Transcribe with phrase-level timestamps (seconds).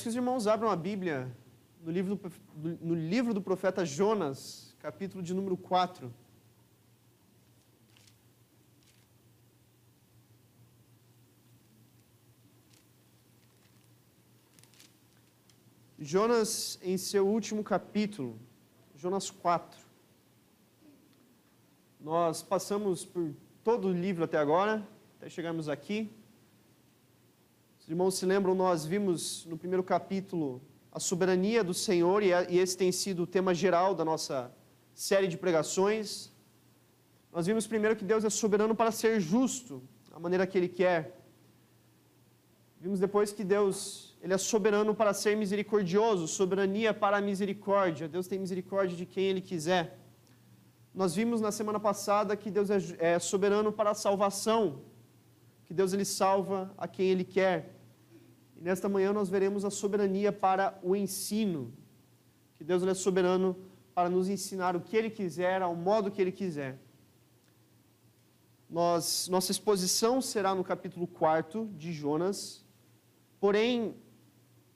[0.00, 1.30] Peço que os irmãos abram a Bíblia
[1.84, 6.10] no livro do, no livro do profeta Jonas, capítulo de número 4.
[15.98, 18.38] Jonas, em seu último capítulo,
[18.96, 19.78] Jonas 4.
[22.00, 24.82] Nós passamos por todo o livro até agora,
[25.18, 26.10] até chegarmos aqui.
[27.90, 30.62] Os irmãos se lembram, nós vimos no primeiro capítulo
[30.92, 34.54] a soberania do Senhor, e esse tem sido o tema geral da nossa
[34.94, 36.30] série de pregações.
[37.32, 39.82] Nós vimos primeiro que Deus é soberano para ser justo,
[40.12, 41.20] a maneira que Ele quer.
[42.80, 48.06] Vimos depois que Deus ele é soberano para ser misericordioso, soberania para a misericórdia.
[48.06, 49.98] Deus tem misericórdia de quem Ele quiser.
[50.94, 54.82] Nós vimos na semana passada que Deus é, é soberano para a salvação,
[55.64, 57.79] que Deus ele salva a quem Ele quer.
[58.60, 61.72] E nesta manhã nós veremos a soberania para o ensino,
[62.58, 63.56] que Deus é soberano
[63.94, 66.78] para nos ensinar o que Ele quiser, ao modo que Ele quiser.
[68.68, 72.64] Nós, nossa exposição será no capítulo 4 de Jonas,
[73.40, 73.96] porém,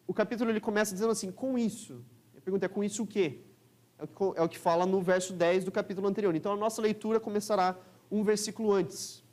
[0.06, 2.02] o capítulo ele começa dizendo assim, com isso.
[2.36, 3.40] A pergunta é, com isso o quê?
[3.98, 6.34] É o que, é o que fala no verso 10 do capítulo anterior.
[6.34, 7.76] Então, a nossa leitura começará
[8.10, 9.23] um versículo antes.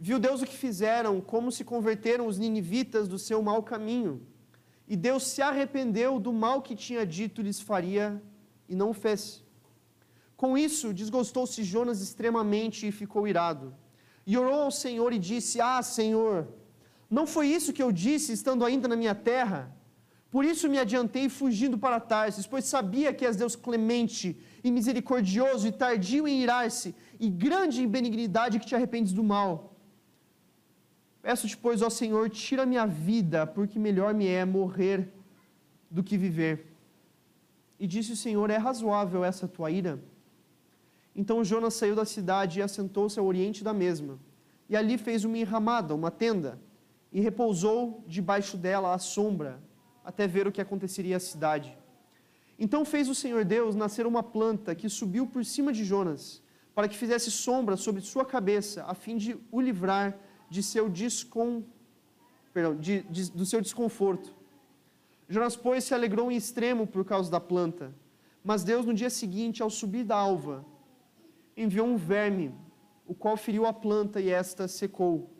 [0.00, 4.22] Viu Deus o que fizeram, como se converteram os ninivitas do seu mau caminho.
[4.86, 8.22] E Deus se arrependeu do mal que tinha dito lhes faria
[8.68, 9.44] e não o fez.
[10.36, 13.74] Com isso, desgostou-se Jonas extremamente e ficou irado.
[14.24, 16.46] E orou ao Senhor e disse: Ah, Senhor,
[17.10, 19.74] não foi isso que eu disse estando ainda na minha terra?
[20.30, 25.66] Por isso me adiantei fugindo para Tarsis, pois sabia que és Deus clemente e misericordioso
[25.66, 29.77] e tardio em irar-se e grande em benignidade que te arrependes do mal.
[31.22, 35.12] Peço-te, pois, ó Senhor, tira minha vida, porque melhor me é morrer
[35.90, 36.66] do que viver.
[37.78, 40.00] E disse o Senhor: É razoável essa tua ira?
[41.14, 44.18] Então Jonas saiu da cidade e assentou-se ao oriente da mesma.
[44.68, 46.60] E ali fez uma enramada, uma tenda,
[47.12, 49.60] e repousou debaixo dela à sombra,
[50.04, 51.76] até ver o que aconteceria à cidade.
[52.58, 56.42] Então fez o Senhor Deus nascer uma planta que subiu por cima de Jonas,
[56.74, 60.16] para que fizesse sombra sobre sua cabeça, a fim de o livrar
[60.48, 61.62] de seu descon...
[62.52, 64.34] Perdão, de, de, do seu desconforto.
[65.28, 67.94] Jonas, pois, se alegrou em extremo por causa da planta.
[68.42, 70.64] Mas Deus, no dia seguinte, ao subir da alva,
[71.56, 72.54] enviou um verme,
[73.06, 75.30] o qual feriu a planta e esta secou.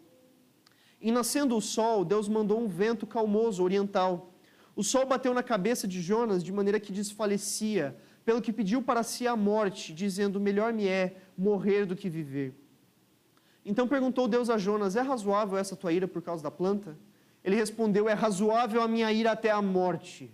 [1.01, 4.35] E nascendo o sol, Deus mandou um vento calmoso oriental.
[4.75, 9.03] O sol bateu na cabeça de Jonas de maneira que desfalecia, pelo que pediu para
[9.03, 12.53] si a morte, dizendo: Melhor me é morrer do que viver.
[13.69, 16.99] Então perguntou Deus a Jonas: É razoável essa tua ira por causa da planta?
[17.45, 20.31] Ele respondeu: É razoável a minha ira até a morte.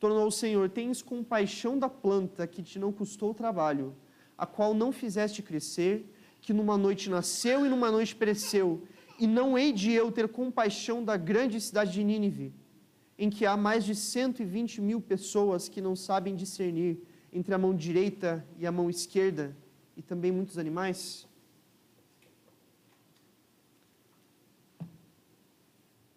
[0.00, 3.94] Tornou o Senhor: Tens compaixão da planta que te não custou trabalho,
[4.36, 6.10] a qual não fizeste crescer,
[6.40, 8.82] que numa noite nasceu e numa noite pereceu,
[9.18, 12.50] e não hei de eu ter compaixão da grande cidade de Nínive,
[13.18, 16.98] em que há mais de 120 mil pessoas que não sabem discernir
[17.30, 19.54] entre a mão direita e a mão esquerda,
[20.02, 21.28] e também muitos animais?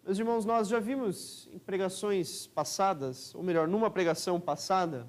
[0.04, 5.06] Meus irmãos, nós já vimos em pregações passadas, ou melhor, numa pregação passada,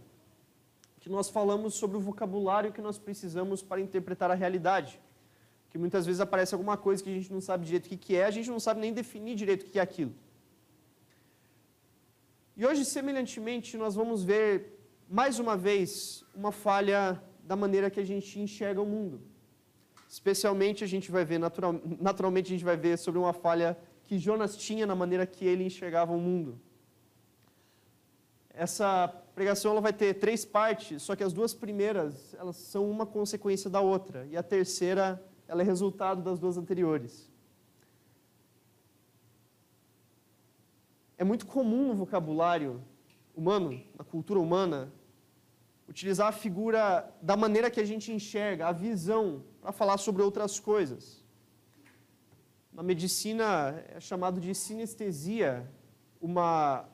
[0.99, 5.01] que nós falamos sobre o vocabulário que nós precisamos para interpretar a realidade.
[5.71, 8.25] Que muitas vezes aparece alguma coisa que a gente não sabe direito o que é,
[8.25, 10.13] a gente não sabe nem definir direito o que é aquilo.
[12.55, 14.79] E hoje, semelhantemente, nós vamos ver
[15.09, 19.21] mais uma vez uma falha da maneira que a gente enxerga o mundo.
[20.09, 21.73] Especialmente a gente vai ver, natural,
[22.09, 25.63] naturalmente a gente vai ver sobre uma falha que Jonas tinha na maneira que ele
[25.63, 26.59] enxergava o mundo.
[28.49, 33.05] Essa pregação ela vai ter três partes, só que as duas primeiras elas são uma
[33.05, 37.31] consequência da outra e a terceira ela é resultado das duas anteriores.
[41.17, 42.83] É muito comum no vocabulário
[43.35, 44.91] humano, na cultura humana,
[45.87, 50.59] utilizar a figura da maneira que a gente enxerga, a visão, para falar sobre outras
[50.59, 51.23] coisas.
[52.73, 55.67] Na medicina é chamado de sinestesia,
[56.21, 56.85] uma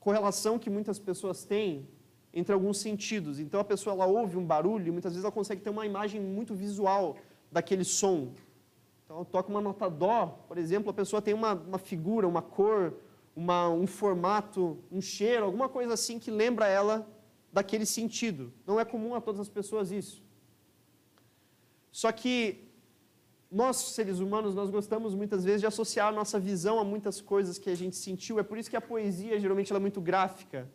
[0.00, 1.86] correlação que muitas pessoas têm
[2.32, 3.38] entre alguns sentidos.
[3.38, 6.20] Então a pessoa ela ouve um barulho e muitas vezes ela consegue ter uma imagem
[6.20, 7.16] muito visual
[7.50, 8.32] daquele som.
[9.04, 12.94] Então toca uma nota dó, por exemplo, a pessoa tem uma, uma figura, uma cor,
[13.34, 17.06] uma, um formato, um cheiro, alguma coisa assim que lembra ela
[17.52, 18.52] daquele sentido.
[18.66, 20.22] Não é comum a todas as pessoas isso.
[21.90, 22.68] Só que
[23.50, 27.58] nós, seres humanos, nós gostamos muitas vezes de associar a nossa visão a muitas coisas
[27.58, 28.38] que a gente sentiu.
[28.38, 30.68] É por isso que a poesia, geralmente, ela é muito gráfica.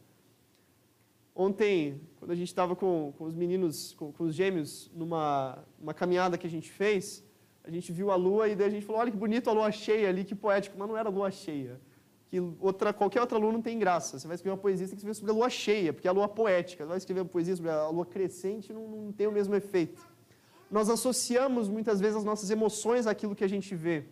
[1.36, 5.94] Ontem, quando a gente estava com, com, os meninos, com, com, os gêmeos, numa uma
[5.94, 7.24] caminhada que a gente fez,
[7.64, 9.72] a gente viu a lua e daí a gente falou, olha que bonito a lua
[9.72, 10.76] cheia ali, que poético.
[10.78, 11.80] Mas não era lua cheia.
[12.34, 14.18] Que outra, qualquer outra lua não tem graça.
[14.18, 16.10] Você vai escrever uma poesia, você tem que escrever sobre a lua cheia, porque é
[16.10, 16.84] a lua poética.
[16.84, 20.02] Você vai escrever uma poesia sobre a lua crescente, não, não tem o mesmo efeito
[20.74, 24.06] nós associamos muitas vezes as nossas emoções àquilo que a gente vê.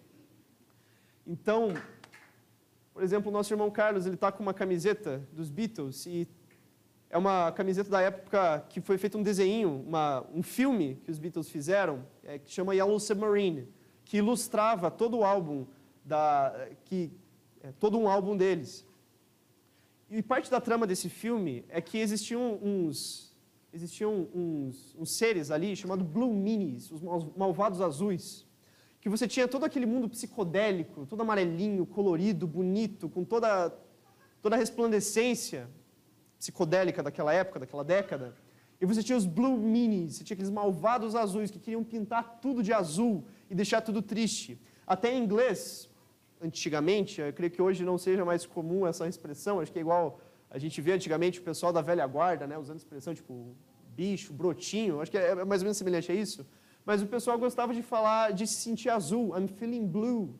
[1.25, 1.73] Então,
[2.93, 6.27] por exemplo, o nosso irmão Carlos, ele está com uma camiseta dos Beatles e
[7.09, 11.17] é uma camiseta da época que foi feito um desenho, uma, um filme que os
[11.17, 13.67] Beatles fizeram, é, que chama Yellow Submarine,
[14.05, 15.65] que ilustrava todo o álbum
[16.05, 17.11] da, que
[17.63, 18.85] é, todo um álbum deles.
[20.09, 23.31] E parte da trama desse filme é que existiam uns
[23.73, 27.01] existiam uns, uns seres ali chamados Blue Minis, os
[27.37, 28.45] malvados azuis,
[28.99, 33.73] que você tinha todo aquele mundo psicodélico, todo amarelinho, colorido, bonito, com toda,
[34.41, 35.69] toda a resplandecência
[36.37, 38.35] psicodélica daquela época, daquela década.
[38.79, 42.61] E você tinha os Blue Minis, você tinha aqueles malvados azuis que queriam pintar tudo
[42.61, 44.59] de azul e deixar tudo triste.
[44.85, 45.89] Até em inglês,
[46.41, 50.19] antigamente, eu creio que hoje não seja mais comum essa expressão, acho que é igual
[50.49, 53.55] a gente vê antigamente o pessoal da velha guarda, né, usando expressão tipo
[53.95, 56.45] bicho, brotinho, acho que é, é mais ou menos semelhante a isso.
[56.85, 60.33] Mas o pessoal gostava de falar, de se sentir azul, I'm feeling blue,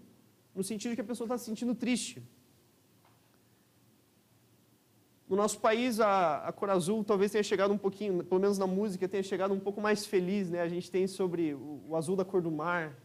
[0.56, 2.21] no sentido que a pessoa está se sentindo triste.
[5.30, 8.68] No nosso país, a, a, cor azul talvez tenha chegado um pouquinho, pelo menos na
[8.68, 10.50] música, tenha chegado um pouco mais feliz.
[10.50, 10.62] Né?
[10.62, 12.98] A gente tem sobre o, o azul da cor do mar,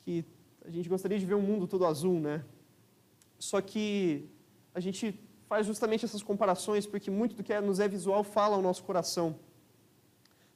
[0.00, 0.24] que
[0.66, 2.44] a gente gostaria de ver um mundo todo azul, né?
[3.38, 4.28] Só que
[4.74, 8.56] a gente faz justamente essas comparações, porque muito do que é, nos é visual fala
[8.56, 9.38] ao nosso coração.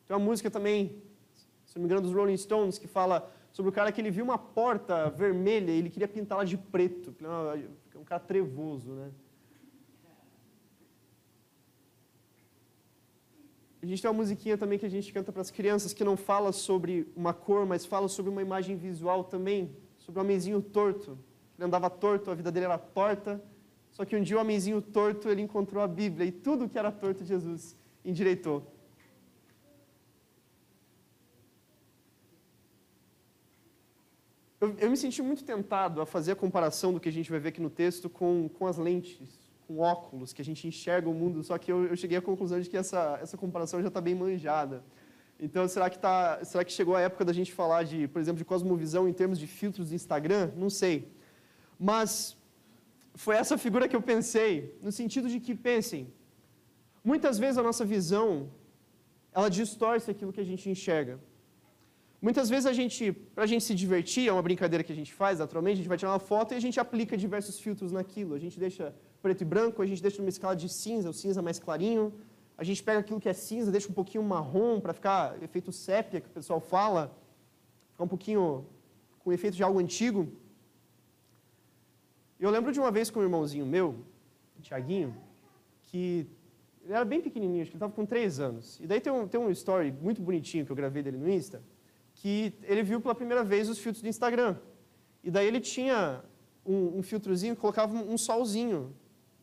[0.07, 1.01] Tem uma música também,
[1.65, 4.25] se não me engano, dos Rolling Stones, que fala sobre o cara que ele viu
[4.25, 7.15] uma porta vermelha e ele queria pintá-la de preto.
[7.95, 9.11] É um cara trevoso, né?
[13.83, 16.17] A gente tem uma musiquinha também que a gente canta para as crianças que não
[16.17, 21.19] fala sobre uma cor, mas fala sobre uma imagem visual também, sobre um homenzinho torto.
[21.57, 23.43] Ele andava torto, a vida dele era torta,
[23.93, 26.91] só que um dia o homenzinho torto, ele encontrou a Bíblia e tudo que era
[26.91, 28.67] torto Jesus endireitou.
[34.61, 37.41] Eu, eu, me senti muito tentado a fazer a comparação do que a gente vai
[37.41, 41.15] ver aqui no texto com, com as lentes, com óculos, que a gente enxerga o
[41.15, 44.03] mundo, só que eu, eu cheguei à conclusão de que essa, essa comparação já está
[44.03, 44.85] bem manjada.
[45.47, 48.39] Então, será que, tá, será que chegou a época da gente falar, de, por exemplo,
[48.39, 50.51] de cosmovisão em termos de filtros do Instagram?
[50.65, 50.97] Não sei.
[51.79, 52.37] Mas
[53.15, 54.53] foi essa figura que eu pensei,
[54.83, 56.03] no sentido de que, pensem,
[57.03, 58.51] muitas vezes a nossa visão,
[59.33, 61.19] ela distorce aquilo que a gente enxerga.
[62.21, 65.13] Muitas vezes a gente, para a gente se divertir, é uma brincadeira que a gente
[65.21, 68.35] faz, naturalmente, a gente vai tirar uma foto e a gente aplica diversos filtros naquilo.
[68.35, 71.41] A gente deixa preto e branco, a gente deixa numa escala de cinza, o cinza
[71.41, 72.13] mais clarinho.
[72.61, 76.21] A gente pega aquilo que é cinza, deixa um pouquinho marrom para ficar efeito sépia,
[76.21, 77.11] que o pessoal fala,
[77.93, 78.67] ficar um pouquinho
[79.21, 80.31] com efeito de algo antigo.
[82.39, 84.05] Eu lembro de uma vez com um irmãozinho meu,
[84.59, 85.17] o Tiaguinho,
[85.85, 86.27] que
[86.85, 88.79] ele era bem pequenininho, acho que ele estava com três anos.
[88.79, 91.63] E daí tem um, tem um story muito bonitinho que eu gravei dele no Insta,
[92.13, 94.59] que ele viu pela primeira vez os filtros do Instagram.
[95.25, 96.23] E daí ele tinha
[96.67, 98.95] um, um filtrozinho que colocava um solzinho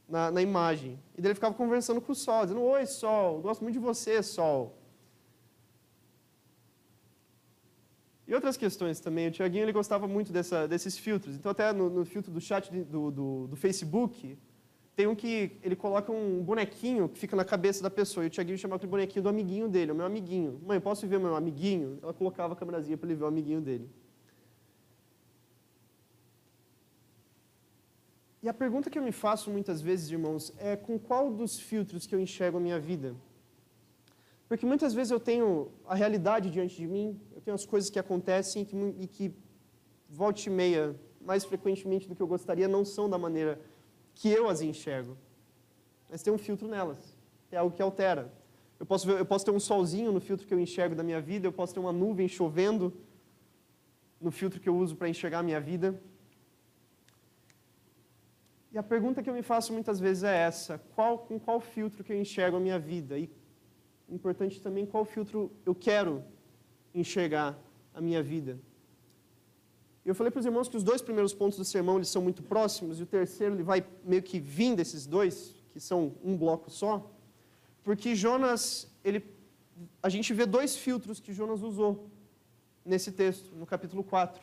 [0.07, 0.99] na, na, imagem.
[1.17, 4.23] E daí ele ficava conversando com o sol, dizendo, Oi, sol, gosto muito de você,
[4.23, 4.77] sol.
[8.27, 9.29] E outras questões também.
[9.29, 11.35] O Tiaguinho ele gostava muito dessa, desses filtros.
[11.35, 14.37] Então, até no, no filtro do chat do, do, do, Facebook,
[14.97, 18.25] tem um que ele coloca um bonequinho que fica na cabeça da pessoa.
[18.25, 20.59] E o Tiaguinho chamava aquele bonequinho do amiguinho dele, o meu amiguinho.
[20.65, 21.99] Mãe, posso ver o meu amiguinho?
[22.03, 23.89] Ela colocava a câmerazinha para ele ver o amiguinho dele.
[28.47, 32.07] E a pergunta que eu me faço muitas vezes, irmãos, é com qual dos filtros
[32.07, 33.13] que eu enxergo a minha vida?
[34.47, 37.99] Porque muitas vezes eu tenho a realidade diante de mim, eu tenho as coisas que
[37.99, 39.33] acontecem e que, e que
[40.09, 43.59] volte e meia, mais frequentemente do que eu gostaria, não são da maneira
[44.15, 45.17] que eu as enxergo.
[46.09, 47.17] Mas tem um filtro nelas,
[47.51, 48.31] é algo que altera.
[48.79, 51.19] Eu posso, ver, eu posso ter um solzinho no filtro que eu enxergo da minha
[51.19, 52.93] vida, eu posso ter uma nuvem chovendo
[54.21, 56.01] no filtro que eu uso para enxergar a minha vida.
[58.77, 62.03] E a pergunta que eu me faço muitas vezes é essa: qual, com qual filtro
[62.03, 63.17] que eu enxergo a minha vida?
[63.17, 63.27] E
[64.07, 66.23] importante também qual filtro eu quero
[66.93, 67.57] enxergar
[67.91, 68.59] a minha vida.
[70.05, 72.43] Eu falei para os irmãos que os dois primeiros pontos do sermão eles são muito
[72.43, 76.69] próximos e o terceiro ele vai meio que vir desses dois, que são um bloco
[76.69, 77.11] só,
[77.83, 79.25] porque Jonas, ele,
[80.03, 82.11] a gente vê dois filtros que Jonas usou
[82.85, 84.39] nesse texto, no capítulo 4.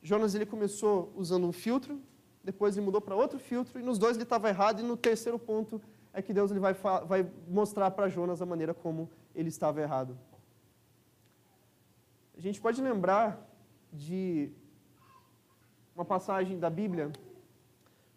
[0.00, 2.00] Jonas ele começou usando um filtro,
[2.42, 5.38] depois ele mudou para outro filtro, e nos dois ele estava errado, e no terceiro
[5.38, 5.80] ponto
[6.12, 10.18] é que Deus ele vai, vai mostrar para Jonas a maneira como ele estava errado.
[12.36, 13.46] A gente pode lembrar
[13.92, 14.50] de
[15.94, 17.12] uma passagem da Bíblia,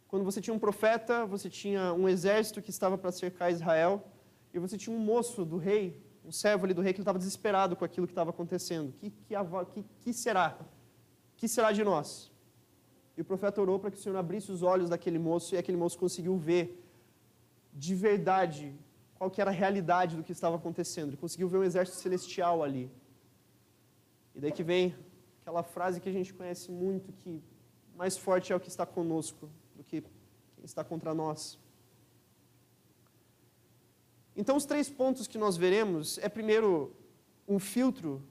[0.07, 4.05] quando você tinha um profeta, você tinha um exército que estava para cercar Israel,
[4.53, 7.75] e você tinha um moço do rei, um servo ali do rei, que estava desesperado
[7.75, 8.93] com aquilo que estava acontecendo.
[8.93, 10.57] Que, que, que, será?
[11.35, 12.31] Que será de nós?
[13.15, 15.77] E o profeta orou para que o Senhor abrisse os olhos daquele moço, e aquele
[15.77, 16.83] moço conseguiu ver
[17.73, 18.75] de verdade
[19.15, 21.09] qual que era a realidade do que estava acontecendo.
[21.09, 22.89] Ele conseguiu ver um exército celestial ali.
[24.35, 24.95] E daí que vem
[25.41, 27.41] aquela frase que a gente conhece muito, que
[27.95, 30.01] mais forte é o que está conosco do que
[30.55, 31.59] quem está contra nós.
[34.35, 36.95] Então, os três pontos que nós veremos é, primeiro,
[37.47, 38.21] um filtro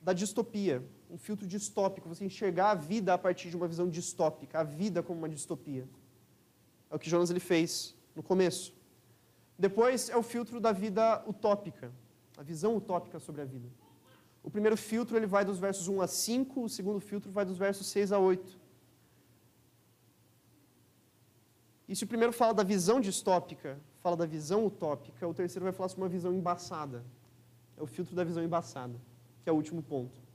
[0.00, 4.60] da distopia, um filtro distópico, você enxergar a vida a partir de uma visão distópica,
[4.60, 5.88] a vida como uma distopia.
[6.90, 8.74] É o que Jonas ele fez no começo.
[9.58, 11.90] Depois é o filtro da vida utópica,
[12.36, 13.68] a visão utópica sobre a vida.
[14.42, 17.58] O primeiro filtro ele vai dos versos 1 a 5, o segundo filtro vai dos
[17.58, 18.58] versos 6 a 8.
[21.88, 25.72] E se o primeiro fala da visão distópica, fala da visão utópica, o terceiro vai
[25.72, 27.02] falar sobre uma visão embaçada.
[27.76, 28.94] É o filtro da visão embaçada,
[29.42, 30.27] que é o último ponto.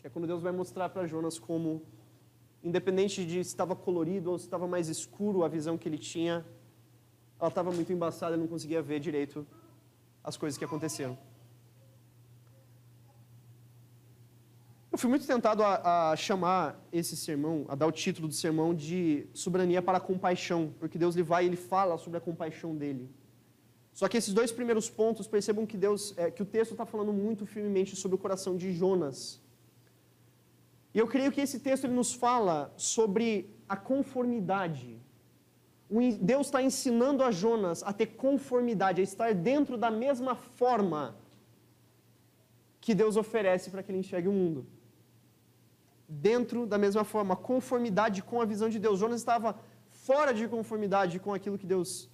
[0.00, 1.82] Que é quando Deus vai mostrar para Jonas como,
[2.62, 6.44] independente de se estava colorido ou se estava mais escuro a visão que ele tinha,
[7.38, 9.46] ela estava muito embaçada, ele não conseguia ver direito
[10.22, 11.18] as coisas que aconteceram.
[14.92, 18.74] Eu fui muito tentado a, a, chamar esse sermão, a dar o título do sermão
[18.74, 22.76] de soberania para a compaixão, porque Deus ele vai e ele fala sobre a compaixão
[22.76, 23.08] dele.
[23.92, 27.12] Só que esses dois primeiros pontos, percebam que Deus, é, que o texto está falando
[27.12, 29.39] muito firmemente sobre o coração de Jonas.
[30.94, 35.00] E eu creio que esse texto ele nos fala sobre a conformidade
[36.20, 41.16] Deus está ensinando a Jonas a ter conformidade, a estar dentro da mesma forma
[42.80, 44.64] que Deus oferece para que ele enxergue o mundo.
[46.08, 49.00] Dentro da mesma forma, conformidade com a visão de Deus.
[49.00, 52.08] Jonas estava fora de conformidade com aquilo que Deus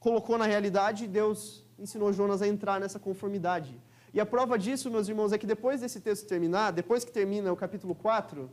[0.00, 3.78] colocou na realidade e Deus ensinou Jonas a entrar nessa conformidade.
[4.16, 7.52] E a prova disso, meus irmãos, é que depois desse texto terminar, depois que termina
[7.52, 8.50] o capítulo 4,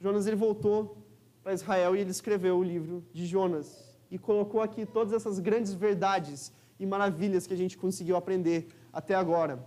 [0.00, 0.96] Jonas ele voltou
[1.40, 5.72] para Israel e ele escreveu o livro de Jonas e colocou aqui todas essas grandes
[5.72, 9.64] verdades e maravilhas que a gente conseguiu aprender até agora.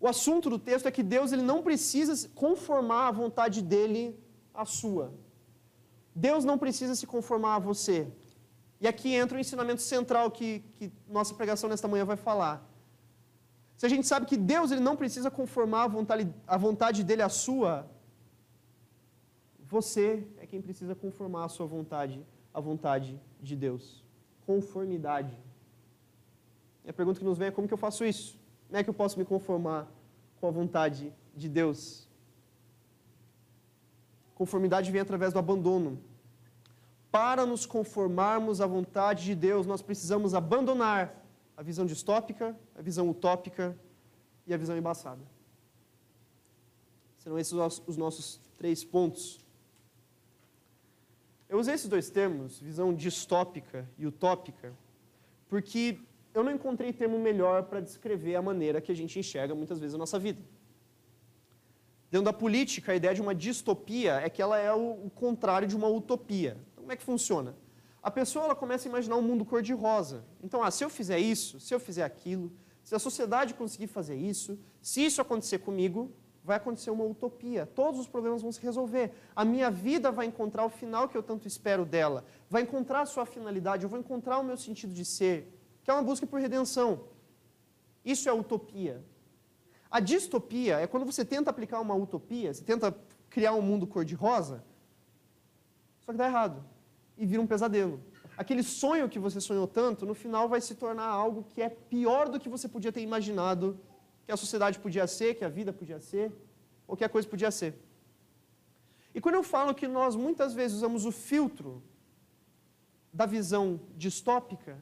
[0.00, 4.18] O assunto do texto é que Deus ele não precisa conformar a vontade dele
[4.54, 5.12] à sua.
[6.14, 8.10] Deus não precisa se conformar a você.
[8.80, 12.66] E aqui entra o ensinamento central que, que nossa pregação nesta manhã vai falar.
[13.78, 17.22] Se a gente sabe que Deus ele não precisa conformar a vontade, a vontade dele
[17.22, 17.88] à sua,
[19.74, 24.02] você é quem precisa conformar a sua vontade à vontade de Deus.
[24.44, 25.32] Conformidade.
[26.84, 28.36] E a pergunta que nos vem é como que eu faço isso?
[28.66, 29.86] Como é que eu posso me conformar
[30.40, 32.08] com a vontade de Deus?
[34.34, 36.00] Conformidade vem através do abandono.
[37.12, 41.27] Para nos conformarmos à vontade de Deus, nós precisamos abandonar
[41.58, 43.76] a visão distópica, a visão utópica
[44.46, 45.20] e a visão embaçada.
[47.18, 47.52] Serão esses
[47.86, 49.22] os nossos três pontos
[51.48, 54.74] eu usei esses dois termos, visão distópica e utópica,
[55.48, 55.98] porque
[56.34, 59.94] eu não encontrei termo melhor para descrever a maneira que a gente enxerga muitas vezes
[59.94, 60.42] a nossa vida.
[62.10, 65.74] Dentro da política, a ideia de uma distopia é que ela é o, contrário de
[65.74, 66.58] uma utopia.
[66.72, 67.54] Então, como é que funciona?
[68.02, 70.24] A pessoa ela começa a imaginar um mundo cor-de-rosa.
[70.42, 72.52] Então, ah, se eu fizer isso, se eu fizer aquilo,
[72.84, 76.12] se a sociedade conseguir fazer isso, se isso acontecer comigo,
[76.44, 77.66] vai acontecer uma utopia.
[77.66, 79.12] Todos os problemas vão se resolver.
[79.34, 82.24] A minha vida vai encontrar o final que eu tanto espero dela.
[82.48, 83.82] Vai encontrar a sua finalidade.
[83.82, 85.52] Eu vou encontrar o meu sentido de ser,
[85.82, 87.04] que é uma busca por redenção.
[88.04, 89.04] Isso é utopia.
[89.90, 92.96] A distopia é quando você tenta aplicar uma utopia, você tenta
[93.28, 94.64] criar um mundo cor-de-rosa,
[96.00, 96.64] só que dá errado
[97.18, 98.00] e vira um pesadelo.
[98.36, 102.28] Aquele sonho que você sonhou tanto, no final vai se tornar algo que é pior
[102.28, 103.78] do que você podia ter imaginado
[104.24, 106.32] que a sociedade podia ser, que a vida podia ser,
[106.86, 107.74] ou que a coisa podia ser.
[109.14, 111.82] E quando eu falo que nós muitas vezes usamos o filtro
[113.12, 114.78] da visão distópica,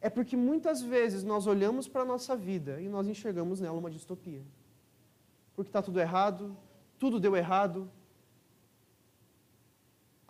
[0.00, 3.90] é porque muitas vezes nós olhamos para a nossa vida e nós enxergamos nela uma
[3.90, 4.42] distopia.
[5.54, 6.54] Porque está tudo errado,
[6.98, 7.90] tudo deu errado.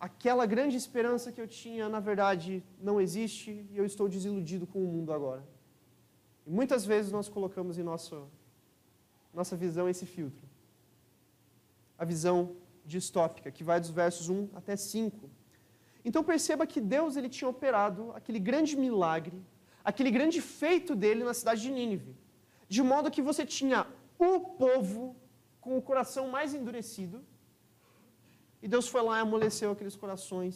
[0.06, 4.80] Aquela grande esperança que eu tinha, na verdade, não existe e eu estou desiludido com
[4.84, 5.42] o mundo agora.
[6.46, 8.28] E muitas vezes nós colocamos em nosso,
[9.32, 10.46] nossa visão esse filtro.
[11.96, 15.30] A visão distópica, que vai dos versos 1 até 5.
[16.04, 19.38] Então perceba que Deus ele tinha operado aquele grande milagre,
[19.82, 22.14] aquele grande feito dele na cidade de Nínive,
[22.68, 23.86] de modo que você tinha
[24.18, 25.16] o povo
[25.62, 27.24] com o coração mais endurecido,
[28.64, 30.54] e Deus foi lá e amoleceu aqueles corações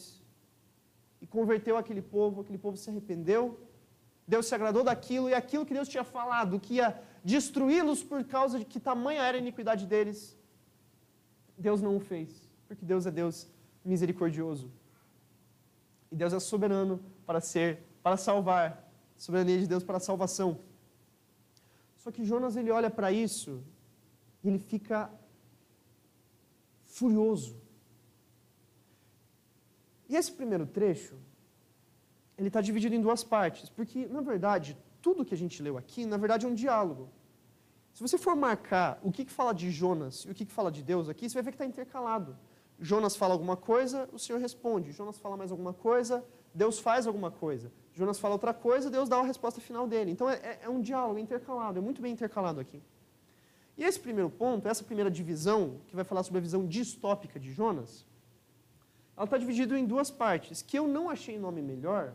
[1.21, 3.61] e converteu aquele povo, aquele povo se arrependeu,
[4.27, 6.89] Deus se agradou daquilo, e aquilo que Deus tinha falado, que ia
[7.23, 10.35] destruí-los por causa de que tamanha era a iniquidade deles,
[11.59, 13.47] Deus não o fez, porque Deus é Deus
[13.85, 14.73] misericordioso.
[16.11, 20.59] E Deus é soberano para ser, para salvar, soberania de Deus para a salvação.
[21.99, 23.63] Só que Jonas ele olha para isso
[24.43, 25.11] e ele fica
[26.87, 27.68] furioso.
[30.09, 31.17] E esse primeiro trecho,
[32.37, 36.07] ele está dividido em duas partes, porque, na verdade, tudo que a gente leu aqui,
[36.07, 37.11] na verdade, é um diálogo.
[37.93, 40.71] Se você for marcar o que, que fala de Jonas e o que, que fala
[40.71, 42.37] de Deus aqui, você vai ver que está intercalado.
[42.79, 44.93] Jonas fala alguma coisa, o Senhor responde.
[44.93, 46.25] Jonas fala mais alguma coisa,
[46.55, 47.73] Deus faz alguma coisa.
[47.93, 50.13] Jonas fala outra coisa, Deus dá a resposta final dele.
[50.13, 52.81] Então é, é, é um diálogo intercalado, é muito bem intercalado aqui.
[53.77, 57.53] E esse primeiro ponto, essa primeira divisão, que vai falar sobre a visão distópica de
[57.53, 58.07] Jonas,
[59.19, 62.15] ela está dividida em duas partes, que eu não achei nome melhor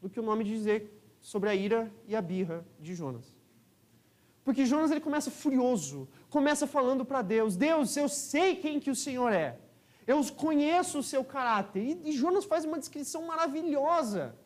[0.00, 0.78] do que o nome de dizer
[1.20, 3.34] sobre a ira e a birra de Jonas.
[4.44, 8.94] Porque Jonas ele começa furioso, começa falando para Deus: Deus, eu sei quem que o
[8.94, 9.58] Senhor é,
[10.06, 11.82] eu conheço o seu caráter.
[11.82, 14.36] E, e Jonas faz uma descrição maravilhosa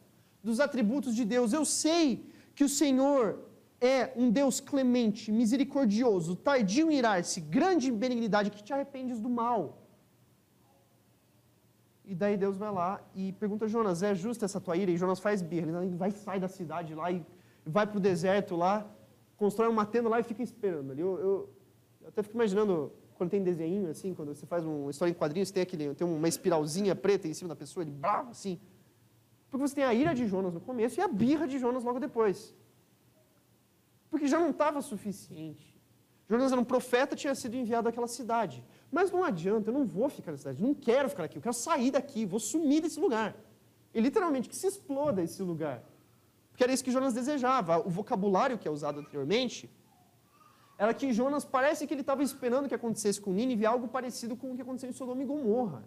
[0.42, 1.52] dos atributos de Deus.
[1.52, 3.40] Eu sei que o Senhor
[3.78, 9.28] é um Deus clemente, misericordioso, tardio em irar-se, grande em benignidade, que te arrependes do
[9.28, 9.87] mal.
[12.10, 14.90] E daí Deus vai lá e pergunta a Jonas: é justa essa tua ira?
[14.90, 15.84] E Jonas faz birra.
[15.84, 17.22] Ele vai sair da cidade lá e
[17.66, 18.90] vai para o deserto lá,
[19.36, 21.02] constrói uma tenda lá e fica esperando ali.
[21.02, 21.50] Eu, eu,
[22.00, 25.50] eu até fico imaginando quando tem desenho assim, quando você faz uma história em quadrinhos,
[25.50, 28.58] tem aquele, tem uma espiralzinha preta em cima da pessoa, ele bravo assim.
[29.50, 32.00] Porque você tem a ira de Jonas no começo e a birra de Jonas logo
[32.00, 32.54] depois.
[34.10, 35.78] Porque já não estava suficiente.
[36.26, 38.64] Jonas era um profeta, tinha sido enviado àquela cidade.
[38.90, 41.54] Mas não adianta, eu não vou ficar na cidade, não quero ficar aqui, eu quero
[41.54, 43.36] sair daqui, vou sumir desse lugar.
[43.92, 45.82] E literalmente que se exploda esse lugar.
[46.50, 47.78] Porque era isso que Jonas desejava.
[47.78, 49.70] O vocabulário que é usado anteriormente
[50.78, 54.52] era que Jonas parece que ele estava esperando que acontecesse com Nínive algo parecido com
[54.52, 55.84] o que aconteceu em Sodoma e Gomorra.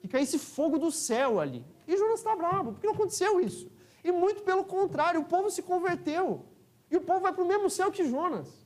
[0.00, 1.64] Que caísse fogo do céu ali.
[1.86, 3.70] E Jonas está bravo, porque não aconteceu isso.
[4.02, 6.44] E muito pelo contrário, o povo se converteu.
[6.90, 8.61] E o povo vai para o mesmo céu que Jonas.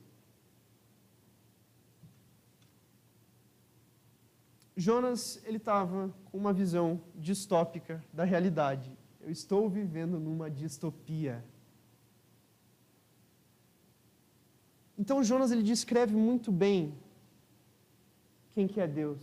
[4.79, 8.95] Jonas, ele estava com uma visão distópica da realidade.
[9.19, 11.43] Eu estou vivendo numa distopia.
[14.95, 16.93] Então Jonas ele descreve muito bem
[18.53, 19.19] quem que é Deus.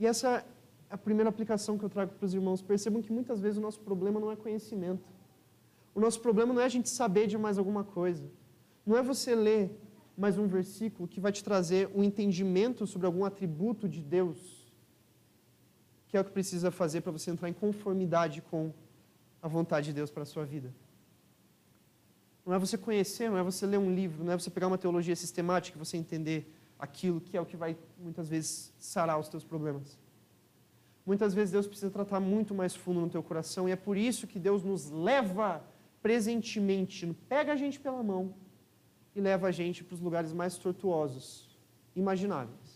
[0.00, 0.44] E essa é
[0.90, 2.60] a primeira aplicação que eu trago para os irmãos.
[2.60, 5.08] Percebam que muitas vezes o nosso problema não é conhecimento.
[5.94, 8.28] O nosso problema não é a gente saber de mais alguma coisa.
[8.84, 9.70] Não é você ler
[10.16, 14.57] mais um versículo que vai te trazer um entendimento sobre algum atributo de Deus
[16.08, 18.72] que é o que precisa fazer para você entrar em conformidade com
[19.42, 20.72] a vontade de Deus para a sua vida.
[22.44, 24.78] Não é você conhecer, não é você ler um livro, não é você pegar uma
[24.78, 29.28] teologia sistemática e você entender aquilo que é o que vai muitas vezes sarar os
[29.28, 29.98] teus problemas.
[31.04, 34.26] Muitas vezes Deus precisa tratar muito mais fundo no teu coração e é por isso
[34.26, 35.62] que Deus nos leva
[36.00, 38.34] presentemente, pega a gente pela mão
[39.14, 41.48] e leva a gente para os lugares mais tortuosos,
[41.94, 42.67] imagináveis.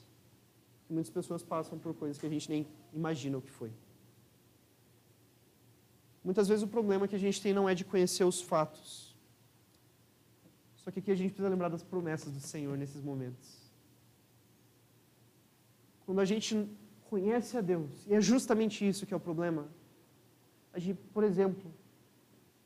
[0.92, 3.72] Muitas pessoas passam por coisas que a gente nem imagina o que foi.
[6.24, 9.16] Muitas vezes o problema que a gente tem não é de conhecer os fatos.
[10.76, 13.48] Só que aqui a gente precisa lembrar das promessas do Senhor nesses momentos.
[16.05, 16.68] Quando a gente
[17.09, 19.68] conhece a Deus, e é justamente isso que é o problema.
[20.72, 21.70] A gente, por exemplo,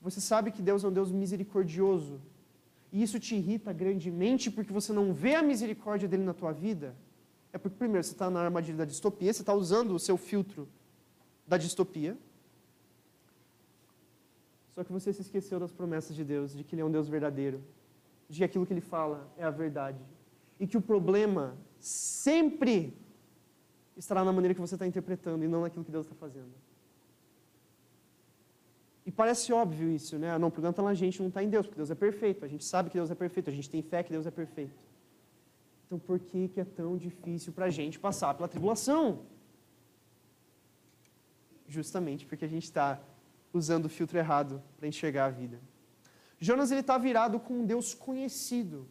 [0.01, 2.21] você sabe que Deus é um Deus misericordioso,
[2.93, 6.95] e isso te irrita grandemente porque você não vê a misericórdia dele na tua vida.
[7.57, 10.69] É porque, primeiro, você está na armadilha da distopia, você está usando o seu filtro
[11.49, 12.15] da distopia.
[14.75, 17.09] Só que você se esqueceu das promessas de Deus, de que Ele é um Deus
[17.09, 17.65] verdadeiro,
[18.29, 19.99] de que aquilo que Ele fala é a verdade.
[20.61, 22.95] E que o problema sempre
[23.97, 26.53] estará na maneira que você está interpretando e não naquilo que Deus está fazendo.
[29.07, 30.37] E parece óbvio isso, né?
[30.37, 32.45] Não, o problema está na gente, não está em Deus, porque Deus é perfeito.
[32.45, 34.86] A gente sabe que Deus é perfeito, a gente tem fé que Deus é perfeito.
[35.87, 39.21] Então, por que, que é tão difícil para a gente passar pela tribulação?
[41.69, 43.01] Justamente porque a gente está
[43.53, 45.61] usando o filtro errado para enxergar a vida.
[46.39, 48.89] Jonas ele está virado com um Deus conhecido.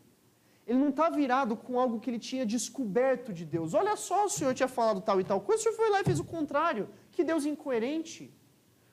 [0.65, 3.73] Ele não está virado com algo que ele tinha descoberto de Deus.
[3.73, 6.03] Olha só, o Senhor tinha falado tal e tal coisa, o Senhor foi lá e
[6.03, 6.89] fez o contrário.
[7.11, 8.33] Que Deus incoerente.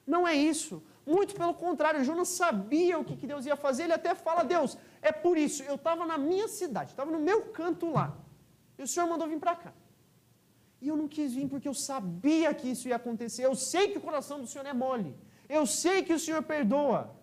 [0.06, 0.82] Não é isso.
[1.06, 5.12] Muito pelo contrário, Jonas sabia o que Deus ia fazer, ele até fala: Deus, é
[5.12, 8.16] por isso, eu estava na minha cidade, estava no meu canto lá,
[8.78, 9.72] e o Senhor mandou vir para cá.
[10.80, 13.98] E eu não quis vir porque eu sabia que isso ia acontecer, eu sei que
[13.98, 15.14] o coração do Senhor é mole,
[15.48, 17.14] eu sei que o Senhor perdoa.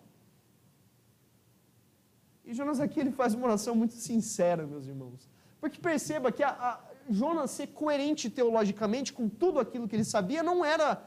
[2.44, 5.28] E Jonas aqui ele faz uma oração muito sincera, meus irmãos.
[5.60, 10.42] Porque perceba que a, a Jonas ser coerente teologicamente com tudo aquilo que ele sabia
[10.42, 11.02] não era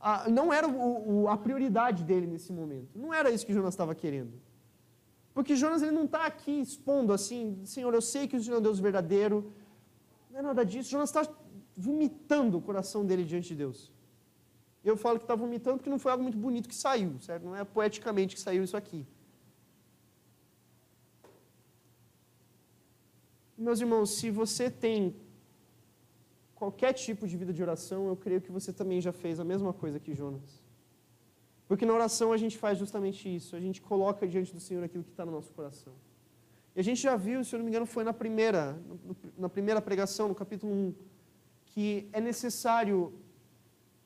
[0.00, 2.98] a, não era o, o, a prioridade dele nesse momento.
[2.98, 4.32] Não era isso que Jonas estava querendo.
[5.36, 8.58] Porque Jonas ele não está aqui expondo assim, Senhor, eu sei que o Senhor é
[8.58, 9.52] um Deus verdadeiro.
[10.30, 10.88] Não é nada disso.
[10.88, 11.30] Jonas está
[11.76, 13.92] vomitando o coração dele diante de Deus.
[14.82, 17.44] Eu falo que está vomitando porque não foi algo muito bonito que saiu, certo?
[17.44, 19.06] Não é poeticamente que saiu isso aqui.
[23.58, 25.14] Meus irmãos, se você tem
[26.54, 29.74] qualquer tipo de vida de oração, eu creio que você também já fez a mesma
[29.74, 30.65] coisa que Jonas.
[31.68, 35.04] Porque na oração a gente faz justamente isso, a gente coloca diante do Senhor aquilo
[35.04, 35.92] que está no nosso coração.
[36.74, 38.78] E a gente já viu, se eu não me engano, foi na primeira,
[39.36, 40.94] na primeira pregação, no capítulo 1,
[41.66, 43.12] que é necessário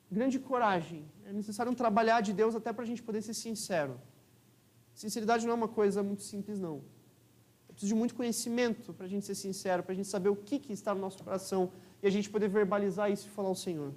[0.09, 3.99] grande coragem, é necessário um trabalhar de Deus até para a gente poder ser sincero.
[4.93, 6.81] Sinceridade não é uma coisa muito simples, não
[7.81, 10.59] preciso de muito conhecimento para a gente ser sincero, para a gente saber o que,
[10.59, 11.71] que está no nosso coração
[12.01, 13.91] e a gente poder verbalizar isso e falar ao Senhor.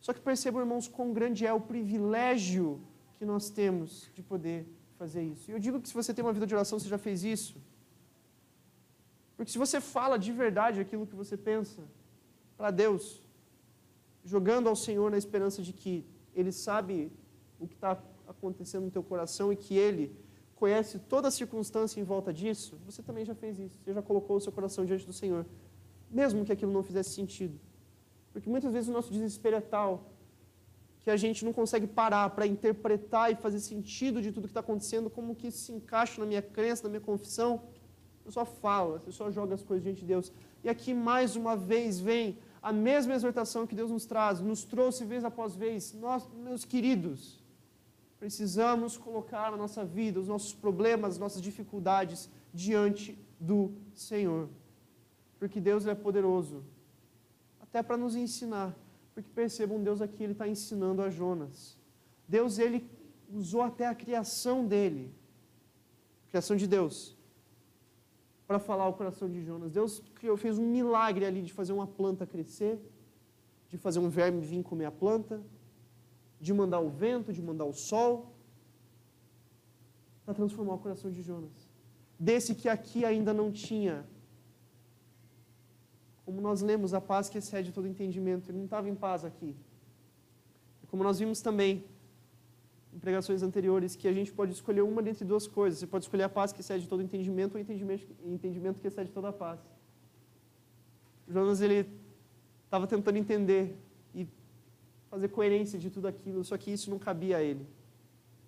[0.00, 2.80] Só que percebam, irmãos, quão grande é o privilégio
[3.18, 5.50] que nós temos de poder fazer isso.
[5.50, 7.56] E eu digo que se você tem uma vida de oração, você já fez isso.
[9.36, 11.82] Porque se você fala de verdade aquilo que você pensa
[12.56, 13.22] para Deus,
[14.24, 17.12] jogando ao Senhor na esperança de que Ele sabe
[17.58, 20.14] o que está acontecendo no teu coração e que Ele
[20.56, 23.78] conhece toda a circunstância em volta disso, você também já fez isso.
[23.80, 25.46] Você já colocou o seu coração diante do Senhor,
[26.10, 27.58] mesmo que aquilo não fizesse sentido.
[28.38, 30.12] Porque muitas vezes o nosso desespero é tal
[31.00, 34.60] que a gente não consegue parar para interpretar e fazer sentido de tudo que está
[34.60, 37.62] acontecendo, como que isso se encaixa na minha crença, na minha confissão.
[38.24, 40.30] Eu só falo, você só joga as coisas diante de Deus.
[40.62, 45.04] E aqui, mais uma vez, vem a mesma exortação que Deus nos traz, nos trouxe
[45.04, 45.92] vez após vez.
[45.94, 47.42] Nós, meus queridos,
[48.20, 54.48] precisamos colocar a nossa vida, os nossos problemas, as nossas dificuldades diante do Senhor.
[55.40, 56.62] Porque Deus é poderoso,
[57.68, 58.76] até para nos ensinar.
[59.14, 61.76] Porque percebam, Deus aqui ele está ensinando a Jonas.
[62.26, 62.88] Deus ele
[63.32, 65.12] usou até a criação dele,
[66.26, 67.16] a criação de Deus,
[68.46, 69.72] para falar o coração de Jonas.
[69.72, 72.80] Deus criou, fez um milagre ali de fazer uma planta crescer,
[73.68, 75.42] de fazer um verme vir comer a planta,
[76.40, 78.34] de mandar o vento, de mandar o sol,
[80.24, 81.68] para transformar o coração de Jonas.
[82.18, 84.06] Desse que aqui ainda não tinha.
[86.28, 88.50] Como nós lemos, a paz que excede todo entendimento.
[88.50, 89.56] Ele não estava em paz aqui.
[90.82, 91.86] E como nós vimos também
[92.92, 95.78] em pregações anteriores, que a gente pode escolher uma dentre duas coisas.
[95.78, 99.30] Você pode escolher a paz que excede todo entendimento ou entendimento, entendimento que excede toda
[99.30, 99.58] a paz.
[101.26, 101.88] Jonas, ele
[102.66, 103.74] estava tentando entender
[105.08, 107.66] fazer coerência de tudo aquilo, só que isso não cabia a ele.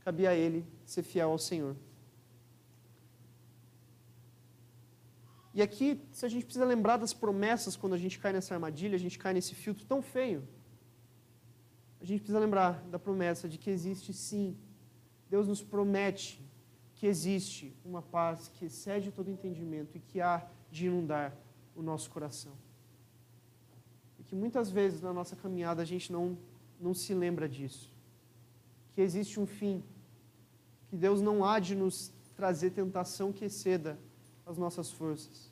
[0.01, 1.75] Cabia a ele ser fiel ao Senhor.
[5.53, 8.95] E aqui, se a gente precisa lembrar das promessas quando a gente cai nessa armadilha,
[8.95, 10.47] a gente cai nesse filtro tão feio,
[12.01, 14.57] a gente precisa lembrar da promessa de que existe sim,
[15.29, 16.43] Deus nos promete
[16.95, 21.37] que existe uma paz que excede todo entendimento e que há de inundar
[21.75, 22.53] o nosso coração.
[24.19, 26.39] E que muitas vezes na nossa caminhada a gente não
[26.81, 27.93] não se lembra disso.
[28.95, 29.85] Que existe um fim.
[30.89, 33.99] Que Deus não há de nos trazer tentação que exceda
[34.51, 35.51] as nossas forças.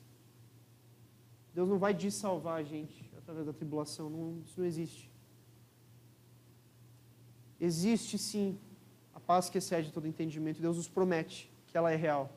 [1.53, 4.09] Deus não vai salvar a gente através da tribulação.
[4.09, 5.09] Não, isso não existe.
[7.59, 8.57] Existe sim
[9.13, 10.61] a paz que excede todo entendimento.
[10.61, 12.31] Deus nos promete que ela é real.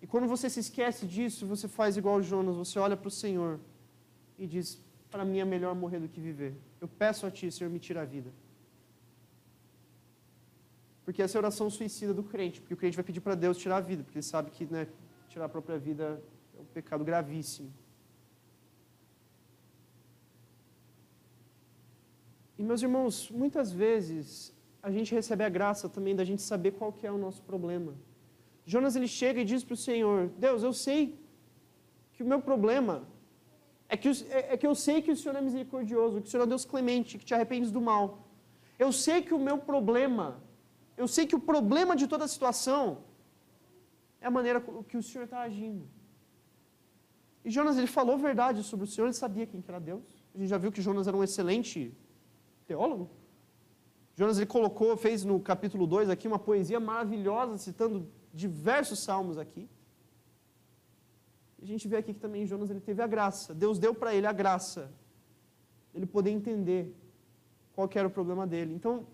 [0.00, 3.60] E quando você se esquece disso, você faz igual Jonas, você olha para o Senhor
[4.38, 6.56] e diz: Para mim é melhor morrer do que viver.
[6.80, 8.32] Eu peço a Ti, Senhor, me tira a vida.
[11.04, 13.56] Porque essa é a oração suicida do crente, porque o crente vai pedir para Deus
[13.58, 14.86] tirar a vida, porque ele sabe que né,
[15.32, 16.22] tirar a própria vida
[16.58, 17.72] é um pecado gravíssimo.
[22.58, 24.26] E meus irmãos, muitas vezes
[24.82, 27.94] a gente recebe a graça também da gente saber qual que é o nosso problema.
[28.72, 31.00] Jonas ele chega e diz para o Senhor: Deus, eu sei
[32.12, 32.94] que o meu problema
[33.88, 36.44] é que, é, é que eu sei que o Senhor é misericordioso, que o Senhor
[36.44, 38.04] é Deus clemente, que te arrependes do mal.
[38.78, 40.26] Eu sei que o meu problema,
[41.02, 42.84] eu sei que o problema de toda a situação
[44.22, 45.84] é a maneira que o Senhor está agindo.
[47.44, 50.04] E Jonas ele falou verdade sobre o Senhor, ele sabia quem que era Deus.
[50.32, 51.92] A gente já viu que Jonas era um excelente
[52.66, 53.10] teólogo.
[54.14, 59.68] Jonas ele colocou, fez no capítulo 2 aqui uma poesia maravilhosa, citando diversos salmos aqui.
[61.58, 63.52] E a gente vê aqui que também Jonas ele teve a graça.
[63.52, 64.92] Deus deu para ele a graça.
[65.92, 66.94] Ele poder entender
[67.72, 68.72] qual era o problema dele.
[68.72, 69.06] Então,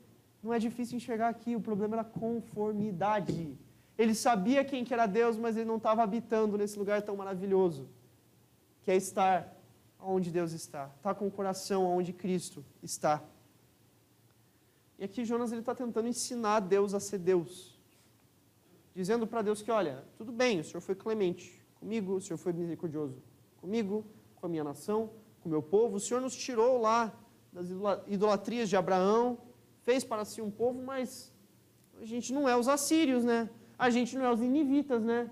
[0.42, 3.56] não é difícil enxergar aqui, o problema era conformidade.
[3.98, 7.88] Ele sabia quem que era Deus, mas ele não estava habitando nesse lugar tão maravilhoso,
[8.82, 9.52] que é estar
[10.00, 13.22] onde Deus está, estar tá com o coração onde Cristo está.
[14.98, 17.76] E aqui Jonas está tentando ensinar Deus a ser Deus,
[18.94, 22.52] dizendo para Deus que, olha, tudo bem, o Senhor foi clemente comigo, o Senhor foi
[22.52, 23.20] misericordioso
[23.60, 24.04] comigo,
[24.36, 27.12] com a minha nação, com o meu povo, o Senhor nos tirou lá
[27.52, 27.68] das
[28.06, 29.38] idolatrias de Abraão,
[29.82, 31.32] fez para si um povo, mas
[32.00, 33.50] a gente não é os assírios, né?
[33.78, 35.30] A gente não é os ninivitas, né?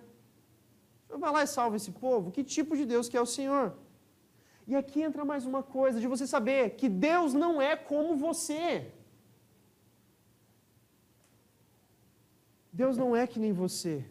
[1.08, 2.30] Vai lá e salva esse povo?
[2.30, 3.66] Que tipo de Deus que é o Senhor?
[4.66, 8.92] E aqui entra mais uma coisa, de você saber que Deus não é como você.
[12.72, 14.04] Deus não é que nem você.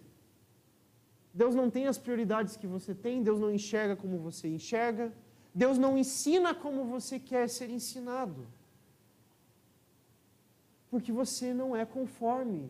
[1.33, 5.13] Deus não tem as prioridades que você tem, Deus não enxerga como você enxerga,
[5.53, 8.47] Deus não ensina como você quer ser ensinado.
[10.89, 12.61] Porque você não é conforme